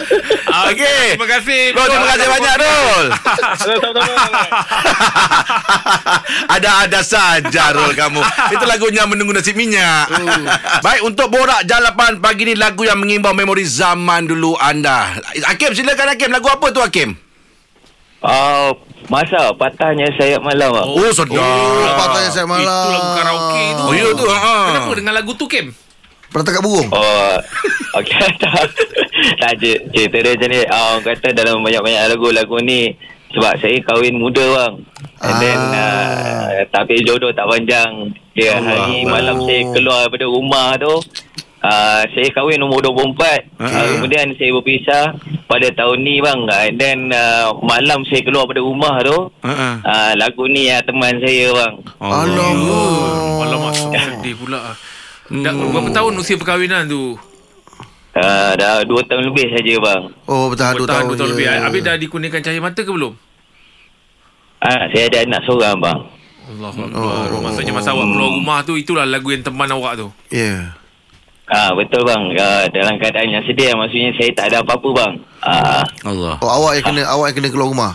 Okey. 0.66 1.04
Terima 1.12 1.26
kasih 1.28 1.62
terima 1.68 2.06
kasih 2.08 2.28
banyak 2.28 2.54
Rol 2.56 3.04
Sama-sama. 3.56 4.04
Ada-ada 6.56 7.00
saja 7.04 7.74
Rol 7.74 7.92
kamu 7.92 8.20
Itu 8.54 8.64
lagunya 8.64 9.04
Menunggu 9.04 9.36
Nasi 9.36 9.52
Minyak 9.52 10.10
Baik 10.86 11.02
untuk 11.04 11.30
borak 11.30 11.66
jalapan 11.68 12.18
pagi 12.18 12.48
ni 12.48 12.54
Lagu 12.56 12.82
yang 12.82 12.98
mengimbau 13.00 13.36
memori 13.36 13.64
zaman 13.66 14.26
dulu 14.26 14.56
anda 14.56 15.20
Hakim 15.46 15.76
silakan 15.76 16.16
Hakim 16.16 16.30
Lagu 16.32 16.48
apa 16.48 16.66
tu 16.72 16.80
Hakim? 16.80 17.26
Oh, 18.26 18.74
masa 19.12 19.52
patahnya 19.54 20.08
sayap 20.18 20.42
malam 20.42 20.72
ah. 20.72 20.82
Oh, 20.88 21.12
sedap 21.14 21.36
Oh, 21.36 21.94
patahnya 21.94 22.30
saya 22.32 22.46
malam. 22.48 22.64
Itu 22.64 22.88
lagu 22.90 23.10
karaoke 23.12 23.64
tu 23.70 23.82
Oh, 23.86 23.92
ya 23.94 24.06
tu, 24.16 24.24
ha. 24.26 24.56
Kenapa 24.72 24.92
dengan 24.96 25.14
lagu 25.14 25.30
tu 25.36 25.46
Kim? 25.46 25.70
Pernah 26.32 26.44
tangkap 26.48 26.62
burung? 26.66 26.88
Oh, 26.90 27.36
okey 28.02 28.28
tak. 28.42 28.66
tak 29.38 29.52
je. 29.62 29.78
Cerita 29.94 30.16
dia 30.20 30.32
macam 30.34 30.48
ni. 30.50 30.60
Orang 30.66 31.02
kata 31.06 31.28
dalam 31.38 31.62
banyak-banyak 31.62 32.02
lagu-lagu 32.12 32.56
ni 32.66 32.98
sebab 33.36 33.52
saya 33.56 33.76
kahwin 33.82 34.16
muda 34.16 34.40
bang. 34.42 34.74
And 35.18 35.36
then 35.38 35.58
Ah. 35.58 35.76
uh, 35.76 36.64
tapi 36.70 37.00
jodoh 37.00 37.30
tak 37.30 37.44
panjang. 37.44 38.10
Dia 38.32 38.56
hari 38.56 39.04
malam 39.04 39.40
saya 39.40 39.64
keluar 39.70 40.04
daripada 40.04 40.26
rumah 40.26 40.76
tu 40.76 40.96
Uh, 41.58 42.04
saya 42.12 42.30
kahwin 42.30 42.62
umur 42.62 42.78
24 42.78 43.18
uh, 43.58 43.88
Kemudian 43.96 44.28
saya 44.30 44.54
berpisah 44.54 45.18
Pada 45.46 45.66
tahun 45.72 45.98
ni 45.98 46.20
bang 46.20 46.46
And 46.46 46.76
then 46.76 46.98
uh, 47.10 47.58
Malam 47.58 48.06
saya 48.06 48.22
keluar 48.22 48.46
pada 48.46 48.60
rumah 48.60 49.00
tu 49.00 49.32
Ha-ha. 49.40 49.68
uh, 49.80 50.12
Lagu 50.14 50.46
ni 50.46 50.68
uh, 50.68 50.78
teman 50.80 51.16
saya 51.18 51.50
bang 51.50 51.74
Alamak. 51.98 52.54
Alamak 53.42 53.72
sedih 53.74 54.36
pula 54.36 54.78
Dah 55.26 55.50
berapa 55.50 55.90
tahun 55.90 56.12
usia 56.14 56.36
perkahwinan 56.36 56.86
tu? 56.86 57.18
uh, 58.14 58.52
Dah 58.54 58.84
2 58.84 58.86
tahun 59.02 59.22
lebih 59.26 59.46
saja 59.50 59.74
bang 59.80 60.02
Oh 60.24 60.46
bertahan 60.46 60.72
dua 60.72 60.84
Bertahan 60.84 61.02
tahun. 61.02 61.08
dua 61.08 61.18
tahun 61.18 61.26
je. 61.26 61.34
lebih 61.34 61.46
Habis 61.66 61.80
dah 61.82 61.94
dikurniakan 61.98 62.40
cahaya 62.42 62.60
mata 62.60 62.78
ke 62.78 62.92
belum? 62.92 63.12
Ah, 64.66 64.90
Saya 64.90 65.06
ada 65.06 65.18
anak 65.22 65.40
seorang 65.46 65.78
bang 65.78 65.98
Allah 66.46 66.70
Akbar 66.70 67.38
Maksudnya 67.40 67.72
masa 67.72 67.90
awak 67.90 68.06
keluar 68.08 68.30
rumah 68.32 68.58
tu 68.62 68.74
Itulah 68.74 69.06
lagu 69.06 69.30
yang 69.30 69.42
teman 69.42 69.70
awak 69.70 69.94
tu 69.96 70.08
Ya. 70.30 70.74
Ah 71.46 71.70
betul 71.70 72.02
bang. 72.02 72.34
Uh, 72.34 72.66
dalam 72.74 72.98
keadaan 72.98 73.30
yang 73.30 73.46
sedih 73.46 73.70
maksudnya 73.72 74.10
saya 74.18 74.34
tak 74.34 74.46
ada 74.50 74.66
apa-apa 74.66 74.88
bang. 74.90 75.12
Ah 75.38 75.86
Allah 76.02 76.34
Oh 76.42 76.50
awak 76.50 76.74
yang 76.74 76.84
kena 76.84 77.06
awak 77.06 77.30
yang 77.30 77.38
kena 77.38 77.54
keluar 77.54 77.70
rumah. 77.70 77.92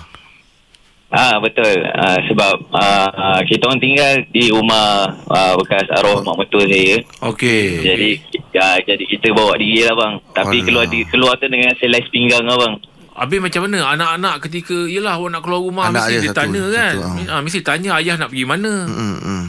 ah 1.11 1.35
betul. 1.43 1.67
Ah 1.91 2.15
sebab 2.31 2.55
ah 2.71 3.43
kita 3.43 3.67
orang 3.67 3.83
tinggal 3.83 4.23
di 4.31 4.47
rumah 4.47 5.03
ah, 5.27 5.59
bekas 5.59 5.83
arwah 5.91 6.23
mak 6.23 6.39
mertua 6.39 6.63
saya. 6.63 7.03
Okey 7.27 7.83
Jadi 7.83 8.09
ya, 8.55 8.79
jadi 8.79 9.03
kita 9.03 9.35
bawa 9.35 9.59
diri 9.59 9.83
lah 9.83 9.99
bang. 9.99 10.13
Tapi 10.31 10.55
Alah. 10.55 10.65
keluar 10.71 10.85
di 10.87 10.99
keluar 11.11 11.33
tu 11.35 11.51
dengan 11.51 11.75
selai 11.75 12.07
pinggang 12.07 12.47
lah 12.47 12.55
bang. 12.55 12.73
Habis 13.21 13.37
macam 13.39 13.61
mana 13.63 13.77
anak-anak 13.87 14.35
ketika 14.43 14.73
Yelah 14.73 15.13
awak 15.13 15.29
nak 15.29 15.41
keluar 15.41 15.61
rumah 15.61 15.85
Anak 15.87 16.01
Mesti 16.01 16.11
dia 16.11 16.19
dia 16.19 16.27
satu, 16.27 16.39
tanya 16.41 16.63
kan 16.67 16.93
satu, 16.97 17.29
ah. 17.29 17.39
Mesti 17.39 17.59
tanya 17.61 17.89
ayah 17.95 18.15
nak 18.17 18.29
pergi 18.29 18.45
mana 18.45 18.73
Hmm, 18.83 19.17
hmm. 19.17 19.43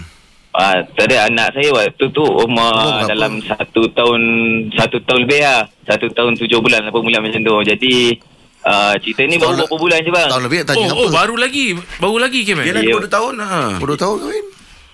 Ah 0.52 0.76
tadi 0.92 1.16
anak 1.16 1.48
saya 1.50 1.72
waktu 1.72 2.04
tu 2.06 2.20
umur 2.20 2.68
Oh, 2.68 2.92
berapa? 3.00 3.08
dalam 3.08 3.40
satu 3.40 3.88
tahun 3.88 4.20
satu 4.70 5.00
tahun 5.02 5.24
lebih 5.24 5.40
lah. 5.40 5.64
Satu 5.82 6.04
tahun 6.06 6.36
tujuh 6.36 6.60
bulan, 6.60 6.84
lapan 6.84 7.00
bulan 7.02 7.20
macam 7.22 7.40
tu. 7.40 7.56
Jadi 7.64 7.94
uh, 8.62 8.92
cerita 9.00 9.24
ni 9.24 9.40
baru 9.40 9.56
beberapa 9.56 9.80
bulan 9.80 9.98
je 9.98 10.12
bang. 10.12 10.28
Tahun 10.28 10.44
lebih 10.44 10.60
tanya 10.62 10.84
Oh, 10.84 10.92
apa? 10.92 11.00
oh 11.00 11.08
baru 11.08 11.34
lagi. 11.34 11.66
Baru 11.96 12.16
lagi 12.20 12.40
Kim 12.44 12.60
eh? 12.60 12.68
Yelah 12.68 12.84
Ya. 12.84 12.92
2 12.94 13.08
tahun 13.08 13.34
ha. 13.40 13.80
Baru 13.80 13.96
tahun 13.96 14.16
kahwin. 14.20 14.46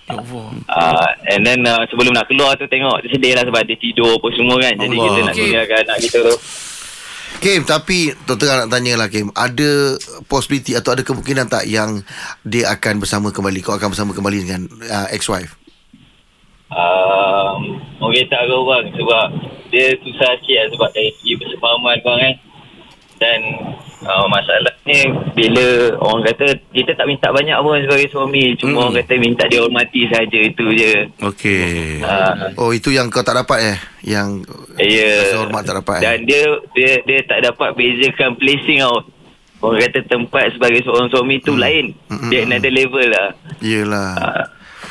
Allah. 0.09 0.47
Uh, 0.65 1.07
and 1.27 1.43
then 1.43 1.59
uh, 1.61 1.83
sebelum 1.85 2.09
nak 2.09 2.25
keluar 2.25 2.55
tu 2.55 2.63
tengok 2.65 2.95
sedih 3.05 3.35
lah 3.35 3.43
sebab 3.43 3.59
dia 3.61 3.75
tidur 3.75 4.15
apa 4.15 4.27
semua 4.31 4.55
kan. 4.57 4.73
Jadi 4.73 4.95
Allah. 4.95 5.05
kita 5.05 5.19
nak 5.19 5.27
Okey. 5.29 5.43
tinggalkan 5.43 5.79
anak 5.83 5.99
kita 5.99 6.17
tu. 6.23 6.35
Kim, 7.39 7.63
tapi 7.63 8.11
terang 8.27 8.67
nak 8.67 8.69
tanya 8.69 8.99
lah 8.99 9.07
Kim. 9.07 9.31
Ada 9.31 9.95
possibility 10.27 10.75
atau 10.75 10.91
ada 10.91 11.07
kemungkinan 11.07 11.47
tak 11.47 11.71
yang 11.71 12.03
dia 12.43 12.67
akan 12.75 12.99
bersama 12.99 13.31
kembali? 13.31 13.63
Kau 13.63 13.79
akan 13.79 13.95
bersama 13.95 14.11
kembali 14.11 14.37
dengan 14.43 14.67
uh, 14.67 15.07
ex-wife? 15.15 15.55
Uh, 16.69 17.55
orang 18.03 18.27
tak 18.29 18.45
tahu 18.45 18.61
bang 18.67 18.85
sebab 18.93 19.27
dia 19.71 19.87
susah 20.03 20.29
sikit 20.37 20.55
lah 20.59 20.67
sebab 20.75 20.89
dari 20.93 21.11
segi 21.17 21.33
persefahaman 21.39 21.97
bang 22.03 22.19
kan. 22.19 22.35
Dan 23.19 23.39
uh, 24.03 24.27
masalahnya 24.89 25.01
bila 25.31 25.65
orang 25.99 26.21
kata 26.25 26.45
kita 26.73 26.91
tak 26.93 27.05
minta 27.05 27.27
banyak 27.29 27.55
pun 27.55 27.77
sebagai 27.79 28.07
suami. 28.09 28.43
Cuma 28.55 28.69
Hmm. 28.71 28.81
orang 28.83 28.95
kata 28.99 29.13
minta 29.15 29.43
dia 29.45 29.61
hormati 29.61 30.01
saja 30.07 30.39
itu 30.39 30.65
je. 30.73 30.93
Okey. 31.21 32.01
Uh, 32.01 32.33
Oh, 32.57 32.71
itu 32.71 32.89
yang 32.89 33.07
kau 33.07 33.21
tak 33.21 33.37
dapat 33.37 33.59
eh? 33.69 33.77
Yang 34.03 34.49
Ya. 34.77 35.11
rasa 35.23 35.35
hormat 35.39 35.61
tak 35.63 35.75
dapat 35.77 35.95
eh? 35.95 36.03
Dan 36.03 36.17
dia 36.25 36.41
dia 36.73 36.91
dia 37.03 37.19
tak 37.23 37.39
dapat 37.43 37.69
bezakan 37.73 38.35
placing 38.35 38.81
tau. 38.81 38.97
Orang 39.59 39.79
kata 39.81 39.99
tempat 40.07 40.55
sebagai 40.55 40.79
seorang 40.81 41.11
suami 41.11 41.35
tu 41.37 41.53
lain. 41.53 41.91
Mm-mm. 42.07 42.31
Dia 42.31 42.47
another 42.47 42.71
level 42.71 43.05
lah. 43.05 43.29
Yelah. 43.59 44.11
Uh, 44.15 44.45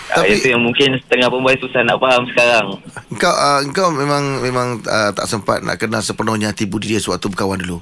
Tapi- 0.09 0.25
Tapi 0.29 0.37
itu 0.37 0.49
yang 0.49 0.61
mungkin 0.61 0.97
setengah 0.99 1.29
perempuan 1.29 1.57
susah 1.59 1.81
nak 1.83 1.97
faham 1.99 2.25
sekarang. 2.27 2.67
Kau 3.17 3.29
uh, 3.31 3.61
kau 3.73 3.89
memang 3.91 4.41
memang 4.41 4.69
uh, 4.83 5.11
tak 5.11 5.25
sempat 5.25 5.61
nak 5.61 5.77
kenal 5.77 6.01
sepenuhnya 6.01 6.49
hati 6.49 6.65
budi 6.65 6.93
dia 6.93 7.01
sewaktu 7.01 7.29
berkawan 7.29 7.57
dulu. 7.59 7.81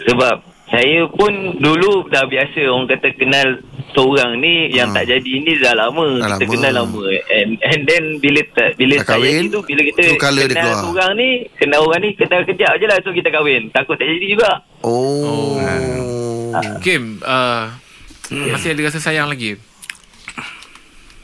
Sebab 0.00 0.42
saya 0.74 1.06
pun 1.06 1.30
dulu 1.62 2.10
dah 2.10 2.26
biasa 2.26 2.66
orang 2.66 2.90
kata 2.90 3.08
kenal 3.14 3.48
seorang 3.94 4.42
ni 4.42 4.74
yang 4.74 4.90
Hmm. 4.90 4.98
tak 4.98 5.06
jadi 5.06 5.32
ni 5.38 5.54
dah 5.62 5.70
lama. 5.78 6.18
Dah 6.18 6.34
kita 6.34 6.44
lama. 6.44 6.50
kenal 6.50 6.72
lama. 6.74 7.02
And 7.30 7.50
and 7.62 7.80
then 7.86 8.04
bila 8.18 8.42
tak 8.50 8.74
bila 8.74 8.98
tak 8.98 9.14
kahwin, 9.14 9.34
jadi 9.38 9.48
tu 9.54 9.60
bila 9.62 9.80
kita 9.86 10.00
tu 10.02 10.14
kenal 10.18 10.34
keluar. 10.50 10.76
seorang 10.82 11.10
ni 11.14 11.28
kenal 11.54 11.78
orang 11.86 12.00
ni 12.02 12.10
kita 12.18 12.36
kejap 12.42 12.72
je 12.74 12.86
lah 12.90 12.98
so 13.06 13.14
kita 13.14 13.30
kahwin. 13.30 13.70
Takut 13.70 13.94
tak 13.94 14.10
jadi 14.10 14.26
juga. 14.26 14.50
Oh. 14.82 15.62
Kim, 16.82 17.22
uh, 17.22 17.70
masih 18.30 18.74
ada 18.74 18.80
rasa 18.86 18.98
sayang 18.98 19.30
lagi? 19.30 19.54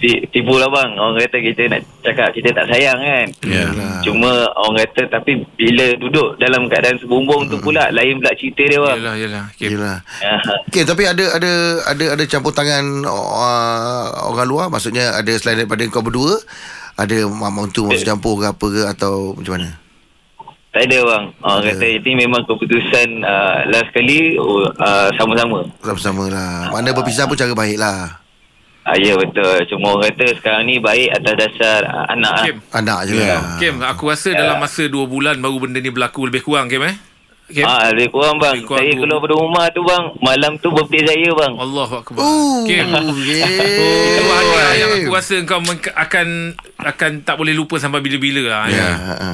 Ti- 0.00 0.24
Tipu 0.26 0.56
lah 0.56 0.66
bang 0.66 0.96
Orang 0.96 1.14
kata 1.14 1.36
kita 1.38 1.62
nak 1.68 1.84
cakap 2.00 2.32
Kita 2.32 2.48
tak 2.50 2.66
sayang 2.66 2.96
kan 2.96 3.26
Ya. 3.44 3.68
Yelah. 3.68 4.00
Cuma 4.00 4.30
orang 4.50 4.80
kata 4.80 5.06
Tapi 5.10 5.44
bila 5.54 5.92
duduk 5.94 6.34
Dalam 6.36 6.66
keadaan 6.66 6.96
sebumbung 6.96 7.46
tu 7.46 7.60
pula 7.60 7.88
Lain 7.90 8.16
pula 8.16 8.32
cerita 8.32 8.64
dia 8.64 8.80
bang 8.80 8.96
Yelah, 8.96 9.14
yelah. 9.14 9.44
Kim. 9.54 9.76
Yelah. 9.76 10.00
Ah, 10.18 10.40
Okay, 10.66 10.82
tapi 10.82 11.04
ada 11.04 11.24
ada 11.30 11.52
ada 11.86 12.04
ada 12.12 12.24
campur 12.24 12.50
tangan 12.50 12.80
uh, 13.04 14.04
orang 14.26 14.46
luar 14.46 14.66
maksudnya 14.66 15.12
ada 15.12 15.32
selain 15.34 15.60
daripada 15.60 15.84
kau 15.86 16.00
berdua 16.00 16.40
ada 16.94 17.16
mak 17.26 17.50
mentu 17.50 17.84
masuk 17.84 18.04
campur 18.06 18.36
ke 18.36 18.46
apa 18.46 18.66
ke 18.66 18.82
atau 18.86 19.32
macam 19.32 19.56
mana? 19.56 19.68
Tak 20.70 20.86
ada 20.86 20.98
bang 21.02 21.24
Orang 21.40 21.60
Ada. 21.60 21.70
kata 21.74 21.86
Ini 21.98 22.10
memang 22.16 22.46
keputusan 22.46 23.08
uh, 23.20 23.66
Last 23.66 23.90
kali 23.90 24.38
uh, 24.38 25.10
Sama-sama 25.18 25.66
Sama-sama 25.82 26.24
lah. 26.28 26.70
Mana 26.70 26.92
berpisah 26.92 27.26
pun 27.26 27.34
cara 27.34 27.50
baik 27.52 27.74
lah. 27.74 28.19
Ah, 28.90 28.98
ya 28.98 29.14
betul. 29.14 29.54
Cuma 29.66 29.94
orang 29.94 30.10
kata 30.10 30.34
sekarang 30.34 30.62
ni 30.64 30.76
baik 30.76 31.14
atas 31.14 31.34
dasar 31.36 31.80
ah, 31.84 32.10
anak. 32.10 32.32
ah. 32.32 32.42
Kim, 32.42 32.56
Anak 32.72 32.98
je 33.06 33.12
Ya. 33.14 33.38
lah. 33.38 33.42
Kim, 33.56 33.74
aku 33.80 34.02
rasa 34.04 34.34
dalam 34.34 34.58
masa 34.58 34.82
2 34.82 34.90
bulan 35.06 35.38
baru 35.38 35.56
benda 35.60 35.78
ni 35.78 35.88
berlaku 35.88 36.26
lebih 36.26 36.42
kurang 36.42 36.66
Kim 36.66 36.82
eh? 36.82 36.98
Kim. 37.46 37.62
Ah, 37.62 37.90
lebih 37.90 38.10
kurang 38.10 38.38
bang. 38.38 38.54
Lebih 38.56 38.66
kurang 38.66 38.82
saya 38.84 38.94
keluar 38.96 39.18
pada 39.20 39.34
rumah 39.36 39.64
tu 39.68 39.82
bang. 39.82 40.04
Malam 40.18 40.52
tu 40.56 40.68
birthday 40.70 41.02
saya 41.04 41.30
bang. 41.32 41.52
Allahu 41.56 41.94
akbar. 41.98 42.18
Oh, 42.20 42.62
Kim. 42.62 42.82
yeah. 43.30 43.46
Itu 44.12 44.22
hadiah 44.24 44.72
yang 44.76 44.90
aku 44.96 45.10
rasa 45.12 45.34
kau 45.44 45.58
meng- 45.60 45.82
akan 45.92 46.26
akan 46.76 47.10
tak 47.20 47.34
boleh 47.36 47.50
lupa 47.50 47.78
sampai 47.78 47.98
bila-bila 48.00 48.42
lah. 48.44 48.64
Ya. 48.66 48.74
Ya. 48.76 48.90
ha, 48.92 49.14
ha. 49.14 49.30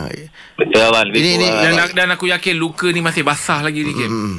Betul 0.54 0.76
lah 0.76 0.90
bang. 0.90 1.04
Lebih 1.06 1.20
Ini- 1.22 1.32
ini-. 1.38 1.52
Dan, 1.62 1.72
dan 1.92 2.08
aku 2.10 2.24
yakin 2.26 2.56
luka 2.56 2.88
ni 2.88 3.00
masih 3.00 3.20
basah 3.20 3.60
lagi 3.60 3.80
ni 3.80 3.92
Kim. 3.92 4.08
Hmm. 4.08 4.36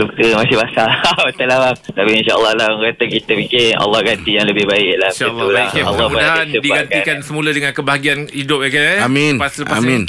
Luka 0.00 0.26
masih 0.40 0.56
basah. 0.56 0.90
betul 1.28 1.44
lah 1.44 1.58
bang. 1.68 1.76
Tapi 1.92 2.10
insyaAllah 2.24 2.52
lah. 2.56 2.66
Orang 2.72 2.96
kata 2.96 3.04
kita 3.04 3.32
fikir 3.36 3.76
Allah 3.76 4.00
ganti 4.00 4.30
yang 4.32 4.48
lebih 4.48 4.64
baik 4.64 4.96
lah. 4.96 5.12
InsyaAllah 5.12 5.46
baik 5.46 5.54
lah. 5.54 5.68
Kim. 5.70 5.84
Allah 5.84 6.06
Mudah-mudahan 6.08 6.46
digantikan 6.56 7.18
kan. 7.20 7.26
semula 7.26 7.50
dengan 7.52 7.72
kebahagiaan 7.76 8.20
hidup 8.32 8.64
ya 8.64 8.70
eh? 8.80 8.98
Amin. 9.04 9.36
Lepas, 9.36 9.60
lepas 9.60 9.76
Amin. 9.76 10.08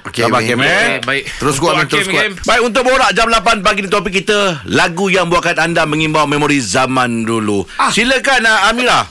Okay, 0.00 0.24
Sabar. 0.24 0.40
Kim, 0.40 0.62
eh? 0.62 1.02
Baik. 1.04 1.22
Terus 1.28 1.56
kuat, 1.60 1.74
Untuk 1.76 2.00
terus 2.00 2.08
kuat. 2.08 2.32
Baik 2.46 2.62
untuk 2.64 2.82
borak 2.86 3.10
jam 3.12 3.26
8 3.28 3.60
pagi 3.60 3.84
ni 3.84 3.90
topik 3.92 4.24
kita 4.24 4.64
Lagu 4.72 5.12
yang 5.12 5.28
buatkan 5.28 5.60
anda 5.60 5.84
mengimbau 5.84 6.24
memori 6.24 6.56
zaman 6.56 7.28
dulu 7.28 7.68
ah. 7.76 7.92
Silakan 7.92 8.48
uh, 8.48 8.68
Amira 8.72 9.04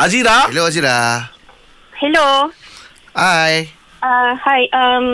Azira 0.00 0.48
Hello 0.48 0.64
Azira. 0.64 1.28
Hello. 2.00 2.48
Hai. 3.12 3.79
Uh, 4.00 4.32
hi, 4.32 4.64
um, 4.72 5.08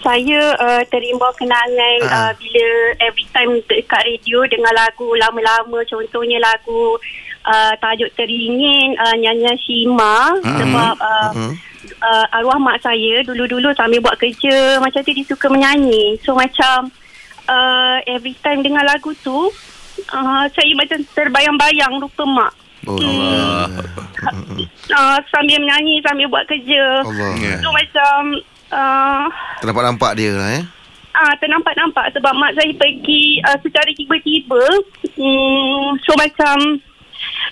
saya 0.00 0.56
uh, 0.56 0.80
terimbau 0.88 1.28
kenangan 1.36 2.00
Ah. 2.08 2.12
uh, 2.16 2.32
bila 2.40 2.64
every 3.04 3.28
time 3.28 3.60
dekat 3.68 4.08
radio 4.08 4.40
dengar 4.48 4.72
lagu 4.72 5.04
lama-lama 5.12 5.84
contohnya 5.84 6.40
lagu 6.40 6.96
uh, 7.44 7.76
Tajuk 7.76 8.08
Teringin 8.16 8.96
uh, 8.96 9.12
nyanyian 9.20 9.52
Shima 9.60 10.32
sebab 10.40 10.96
uh, 10.96 11.30
Mhm. 11.36 11.52
uh, 12.00 12.26
arwah 12.32 12.56
mak 12.56 12.80
saya 12.80 13.20
dulu-dulu 13.20 13.76
sambil 13.76 14.00
buat 14.00 14.16
kerja 14.16 14.80
macam 14.80 15.04
tu 15.04 15.12
dia 15.12 15.28
suka 15.28 15.52
menyanyi 15.52 16.16
so 16.24 16.32
macam 16.32 16.88
uh, 17.44 18.00
every 18.08 18.32
time 18.40 18.64
dengar 18.64 18.88
lagu 18.88 19.12
tu 19.20 19.52
uh, 20.08 20.44
saya 20.48 20.72
macam 20.72 21.04
terbayang-bayang 21.12 22.00
rupa 22.00 22.24
mak 22.24 22.52
Oh, 22.86 22.96
Allah. 22.96 23.66
uh, 24.92 25.18
sambil 25.32 25.58
menyanyi 25.62 25.98
sambil 26.04 26.26
buat 26.30 26.44
kerja 26.46 27.02
Allah. 27.02 27.30
Ya. 27.38 27.56
so 27.58 27.70
macam 27.72 28.18
uh, 28.70 29.24
Terdapat 29.62 29.82
nampak 29.88 30.12
dia 30.18 30.32
lah 30.36 30.50
eh. 30.60 30.64
Ah, 31.16 31.32
ternampak-nampak 31.40 32.12
sebab 32.12 32.28
mak 32.36 32.52
saya 32.52 32.68
pergi 32.76 33.40
uh, 33.40 33.56
secara 33.64 33.88
tiba-tiba. 33.96 34.60
Hmm, 35.16 35.96
so 36.04 36.12
macam 36.12 36.76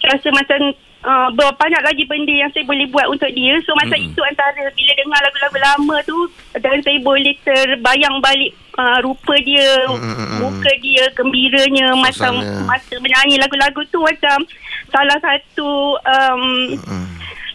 rasa 0.04 0.28
macam 0.36 0.76
uh, 1.00 1.28
banyak 1.32 1.82
lagi 1.84 2.04
benda 2.04 2.44
yang 2.44 2.50
saya 2.52 2.68
boleh 2.68 2.84
buat 2.92 3.08
untuk 3.08 3.32
dia. 3.32 3.56
So 3.64 3.72
macam 3.72 3.96
Mm-mm. 3.96 4.12
itu 4.12 4.20
antara 4.20 4.68
bila 4.68 4.92
dengar 5.00 5.20
lagu-lagu 5.24 5.58
lama 5.64 5.96
tu 6.04 6.18
dan 6.60 6.76
saya 6.84 6.98
boleh 7.00 7.34
terbayang 7.40 8.16
balik 8.20 8.52
uh, 8.76 8.98
rupa 9.00 9.32
dia, 9.40 9.68
Mm-mm. 9.88 10.44
muka 10.44 10.72
dia, 10.84 11.04
gembiranya 11.16 11.96
macam 11.96 12.44
Suasana. 12.44 12.68
masa 12.68 12.94
menyanyi 13.00 13.40
lagu-lagu 13.40 13.80
tu 13.88 13.98
macam 14.04 14.44
salah 14.92 15.18
satu 15.24 15.96
um. 16.04 16.44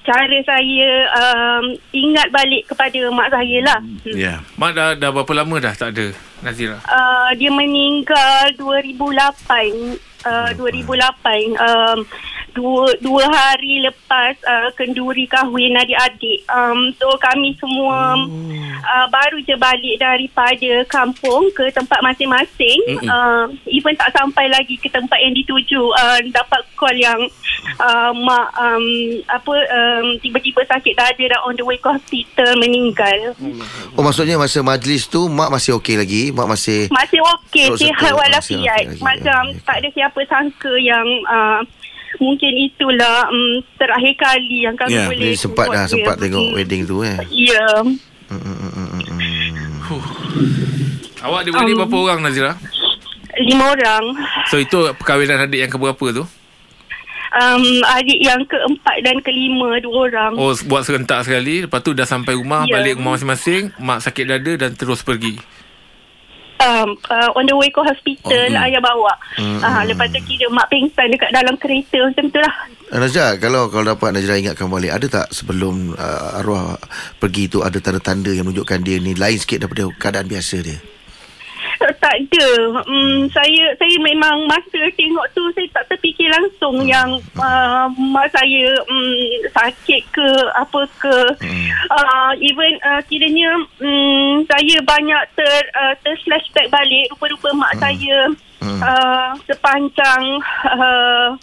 Cara 0.06 0.38
saya 0.48 0.92
um, 1.16 1.66
ingat 1.92 2.28
balik 2.32 2.68
kepada 2.70 3.00
mak 3.12 3.30
saya 3.32 3.58
lah. 3.66 3.80
Hmm. 3.80 4.16
Ya 4.16 4.36
Mak 4.56 4.72
dah, 4.76 4.90
dah 4.96 5.10
berapa 5.12 5.34
lama 5.36 5.56
dah 5.60 5.74
tak 5.76 5.96
ada 5.96 6.12
Nazira? 6.44 6.80
Uh, 6.88 7.30
dia 7.36 7.52
meninggal 7.52 8.56
2008 8.58 8.96
uh, 10.26 10.52
2008 10.56 11.60
um, 11.60 12.00
dua 12.60 12.92
dua 13.00 13.24
hari 13.32 13.80
lepas 13.88 14.36
uh, 14.44 14.68
kenduri 14.76 15.24
kahwin 15.32 15.80
adik-adik. 15.80 16.44
Um, 16.52 16.92
so 17.00 17.08
kami 17.24 17.56
semua 17.56 18.20
uh, 18.84 19.08
baru 19.08 19.40
je 19.48 19.56
balik 19.56 19.96
daripada 19.96 20.84
kampung 20.92 21.48
ke 21.56 21.72
tempat 21.72 22.04
masing-masing. 22.04 22.80
Mm-mm. 23.00 23.08
uh, 23.08 23.48
even 23.72 23.96
tak 23.96 24.12
sampai 24.12 24.52
lagi 24.52 24.76
ke 24.76 24.92
tempat 24.92 25.16
yang 25.24 25.32
dituju 25.32 25.80
uh, 25.96 26.20
dapat 26.36 26.62
call 26.76 26.96
yang 27.00 27.22
uh, 27.80 28.12
mak 28.12 28.52
um, 28.60 28.86
apa 29.32 29.54
um, 29.72 30.06
tiba-tiba 30.20 30.68
sakit 30.68 30.94
dada 31.00 31.24
dan 31.32 31.40
on 31.48 31.56
the 31.56 31.64
way 31.64 31.80
ke 31.80 31.88
hospital 31.88 32.50
meninggal. 32.60 33.36
Oh 33.96 34.04
maksudnya 34.04 34.36
masa 34.36 34.60
majlis 34.60 35.08
tu 35.08 35.32
mak 35.32 35.48
masih 35.54 35.80
okey 35.80 35.96
lagi, 35.96 36.22
mak 36.36 36.50
masih 36.50 36.92
masih 36.92 37.22
okey 37.40 37.72
sihat 37.80 38.12
walafiat. 38.12 38.44
okey 38.44 38.60
lagi, 38.68 39.00
macam 39.00 39.42
ya. 39.54 39.62
tak 39.64 39.76
ada 39.80 39.90
siapa 39.96 40.20
sangka 40.28 40.74
yang 40.82 41.08
uh, 41.30 41.62
mungkin 42.20 42.52
itulah 42.54 43.26
um, 43.26 43.50
terakhir 43.74 44.14
kali 44.16 44.58
yang 44.62 44.76
kami 44.76 44.92
Ya, 44.92 45.08
boleh 45.08 45.24
Ni 45.26 45.34
sempat 45.34 45.66
dah 45.66 45.74
tengok 45.80 45.88
dia. 45.88 45.94
sempat 45.98 46.16
tengok 46.18 46.44
Mm. 46.44 46.54
wedding 46.54 46.82
tu 46.84 46.96
eh. 47.02 47.18
ya 47.32 47.68
Hmm, 48.30 48.38
hmm, 48.38 48.58
hmm, 48.70 48.88
hmm, 48.94 49.04
hmm. 49.82 50.04
Awak 51.20 51.40
ada 51.40 51.50
beradik 51.50 51.74
Um, 51.74 51.80
berapa 51.82 51.98
orang 52.00 52.20
Nazira? 52.22 52.54
lima 53.40 53.66
orang 53.70 54.04
So 54.46 54.58
itu 54.58 54.76
perkahwinan 54.94 55.40
adik 55.42 55.60
yang 55.60 55.72
keberapa 55.72 56.06
tu? 56.14 56.24
um, 57.32 57.64
adik 57.90 58.20
yang 58.20 58.42
keempat 58.44 58.98
dan 59.00 59.16
kelima 59.20 59.80
dua 59.80 60.08
orang 60.08 60.34
Oh 60.36 60.52
buat 60.64 60.82
serentak 60.82 61.24
sekali 61.24 61.64
Lepas 61.64 61.80
tu 61.80 61.92
dah 61.92 62.04
sampai 62.04 62.34
rumah 62.34 62.64
Ya. 62.64 62.76
Balik 62.76 62.98
rumah 62.98 63.16
masing-masing 63.16 63.72
Mak 63.78 64.02
sakit 64.02 64.26
dada 64.28 64.54
Dan 64.60 64.72
terus 64.74 65.02
pergi 65.02 65.40
um, 66.60 66.90
uh, 67.08 67.30
on 67.36 67.48
the 67.48 67.56
way 67.56 67.68
ke 67.68 67.80
hospital 67.80 68.18
Oh, 68.30 68.52
hmm. 68.52 68.66
ayah 68.68 68.82
bawa 68.84 69.14
Hmm, 69.40 69.60
uh, 69.64 69.84
lepas 69.88 70.12
tu 70.12 70.20
kira 70.28 70.52
mak 70.52 70.68
pingsan 70.68 71.10
dekat 71.10 71.32
dalam 71.32 71.56
kereta 71.56 71.98
macam 72.04 72.26
tu 72.28 72.40
lah 72.40 72.56
Ah, 72.90 72.98
Najah, 72.98 73.38
kalau 73.38 73.70
kalau 73.70 73.94
dapat 73.94 74.18
Najra 74.18 74.42
ingatkan 74.42 74.66
balik, 74.66 74.90
ada 74.90 75.06
tak 75.06 75.28
sebelum 75.30 75.94
uh, 75.94 76.42
arwah 76.42 76.74
pergi 77.22 77.46
tu 77.46 77.62
ada 77.62 77.78
tanda-tanda 77.78 78.34
yang 78.34 78.50
menunjukkan 78.50 78.82
dia 78.82 78.98
ni 78.98 79.14
lain 79.14 79.38
sikit 79.38 79.62
daripada 79.62 79.94
keadaan 80.02 80.26
biasa 80.26 80.56
dia? 80.66 80.82
Tak 82.20 82.36
ada. 82.36 82.50
Hmm, 82.84 83.32
saya 83.32 83.64
saya 83.80 83.96
memang 84.04 84.48
masa 84.48 84.82
tengok 84.96 85.28
tu 85.32 85.44
saya 85.56 85.68
tak 85.72 85.96
terfikir 85.96 86.28
langsung 86.28 86.84
hmm. 86.84 86.90
yang 86.90 87.10
uh, 87.40 87.88
mak 87.96 88.28
saya 88.36 88.68
um, 88.88 89.16
sakit 89.56 90.02
ke 90.12 90.28
apa 90.56 90.82
ke. 91.00 91.18
Hmm. 91.40 91.68
Uh, 91.92 92.32
even 92.44 92.72
uh, 92.84 93.02
kiranya 93.08 93.56
um, 93.80 94.44
saya 94.48 94.76
banyak 94.84 95.24
ter 95.36 95.56
uh, 95.76 95.94
ter 96.04 96.16
flashback 96.28 96.68
balik 96.68 97.08
rupa-rupa 97.16 97.50
mak 97.56 97.74
hmm. 97.78 97.82
saya 97.82 98.18
hmm. 98.60 98.80
Uh, 98.80 99.32
sepanjang 99.48 100.24
uh, 100.68 101.36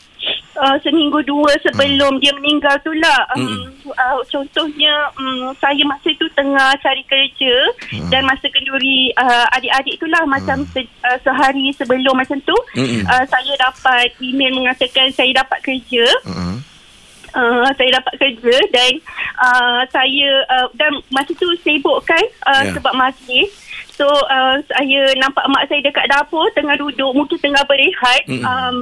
uh, 0.57 0.77
seminggu 0.81 1.21
dua 1.25 1.53
sebelum 1.63 2.17
hmm. 2.17 2.23
dia 2.23 2.33
meninggal 2.37 2.77
tu 2.81 2.93
lah. 2.97 3.21
Um, 3.37 3.45
hmm. 3.45 3.93
uh, 3.93 4.21
contohnya 4.29 5.13
um, 5.21 5.53
saya 5.61 5.83
masa 5.85 6.09
tu 6.17 6.27
tengah 6.33 6.73
cari 6.81 7.05
kerja 7.05 7.55
hmm. 7.93 8.09
dan 8.09 8.25
masa 8.25 8.49
kenduri 8.49 9.13
uh, 9.17 9.47
adik-adik 9.57 10.01
tu 10.01 10.07
lah 10.09 10.23
hmm. 10.25 10.33
macam 10.33 10.59
se- 10.73 10.97
uh, 11.05 11.19
sehari 11.21 11.73
sebelum 11.77 12.15
macam 12.17 12.39
tu 12.45 12.57
hmm. 12.77 13.05
uh, 13.07 13.25
saya 13.29 13.53
dapat 13.61 14.13
email 14.21 14.53
mengatakan 14.57 15.13
saya 15.13 15.33
dapat 15.37 15.59
kerja. 15.65 16.07
Hmm. 16.25 16.61
Uh, 17.37 17.69
saya 17.77 18.01
dapat 18.01 18.17
kerja 18.17 18.57
dan 18.73 18.97
uh, 19.37 19.85
saya 19.93 20.41
uh, 20.49 20.73
dan 20.73 20.89
masa 21.13 21.37
tu 21.37 21.45
sibuk 21.61 22.01
kan 22.09 22.23
uh, 22.49 22.65
yeah. 22.65 22.73
sebab 22.73 22.97
masih 22.97 23.45
so 23.97 24.07
uh, 24.07 24.61
saya 24.69 25.01
nampak 25.17 25.45
mak 25.49 25.67
saya 25.67 25.81
dekat 25.81 26.07
dapur 26.13 26.45
tengah 26.53 26.77
duduk 26.77 27.17
mungkin 27.17 27.41
tengah 27.41 27.65
berehat 27.65 28.23
mm-hmm. 28.29 28.45
um, 28.45 28.77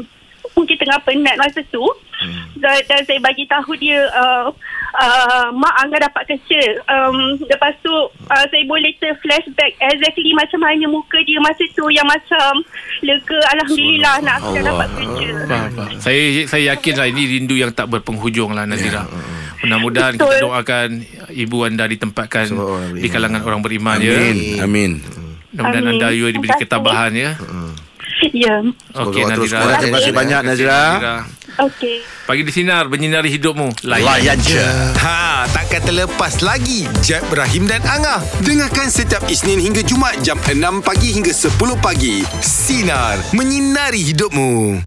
mungkin 0.53 0.77
tengah 0.77 0.99
penat 1.03 1.41
masa 1.41 1.63
tu. 1.73 1.83
Hmm. 2.15 2.47
dan, 2.63 2.79
dan 2.87 3.03
saya 3.03 3.19
bagi 3.19 3.43
tahu 3.51 3.75
dia 3.75 3.99
uh, 4.15 4.47
uh, 4.95 5.47
mak 5.51 5.75
Angga 5.83 6.07
dapat 6.07 6.31
kerja. 6.31 6.63
Um, 6.87 7.35
lepas 7.43 7.75
tu 7.83 7.91
uh, 7.91 8.45
saya 8.47 8.65
boleh 8.71 8.95
ter 9.03 9.19
flashback 9.19 9.75
exactly 9.83 10.31
macam 10.31 10.63
mana 10.63 10.87
muka 10.87 11.19
dia 11.27 11.43
masa 11.43 11.67
tu 11.75 11.91
yang 11.91 12.07
macam 12.07 12.63
lega 13.03 13.39
Alhamdulillah 13.59 14.15
nak 14.23 14.39
dapat 14.47 14.89
kerja. 14.95 15.27
Saya 15.99 16.47
saya 16.47 16.63
yakin 16.79 16.95
lah 17.03 17.07
ini 17.11 17.23
rindu 17.35 17.59
yang 17.59 17.75
tak 17.75 17.91
berpenghujung 17.91 18.55
lah 18.55 18.63
Nazira 18.63 19.05
yeah. 19.11 19.44
Mudah-mudahan 19.65 20.15
kita 20.21 20.37
doakan 20.45 20.89
ibu 21.33 21.57
anda 21.65 21.85
ditempatkan 21.89 22.47
di 22.95 23.09
kalangan 23.09 23.41
orang 23.43 23.61
beriman 23.65 23.99
Amin. 23.99 24.61
ya. 24.61 24.65
Amin. 24.65 24.93
Mudah-mudahan 25.57 25.87
anda 25.89 26.07
juga 26.13 26.31
diberi 26.37 26.53
ketabahan 26.61 27.13
ya. 27.17 27.31
Ya. 28.33 28.57
Okey 28.95 29.23
Nazira. 29.27 29.77
Terima 29.81 30.01
kasih 30.01 30.13
banyak 30.15 30.41
Nazira. 30.47 30.81
Okey. 31.61 32.03
Pagi 32.25 32.43
di 32.43 32.51
sinar 32.51 32.89
menyinari 32.89 33.31
hidupmu. 33.31 33.85
Layan, 33.87 34.07
Layan 34.07 34.39
je. 34.41 34.59
Ha, 34.97 35.47
takkan 35.53 35.85
terlepas 35.85 36.41
lagi 36.43 36.89
Jeb, 37.05 37.23
Ibrahim 37.31 37.69
dan 37.69 37.85
Angah. 37.85 38.25
Dengarkan 38.43 38.89
setiap 38.91 39.23
Isnin 39.29 39.61
hingga 39.61 39.85
Jumaat 39.85 40.19
jam 40.25 40.41
6 40.41 40.83
pagi 40.83 41.15
hingga 41.15 41.31
10 41.31 41.55
pagi. 41.79 42.27
Sinar, 42.43 43.21
menyinari 43.37 44.03
hidupmu. 44.03 44.83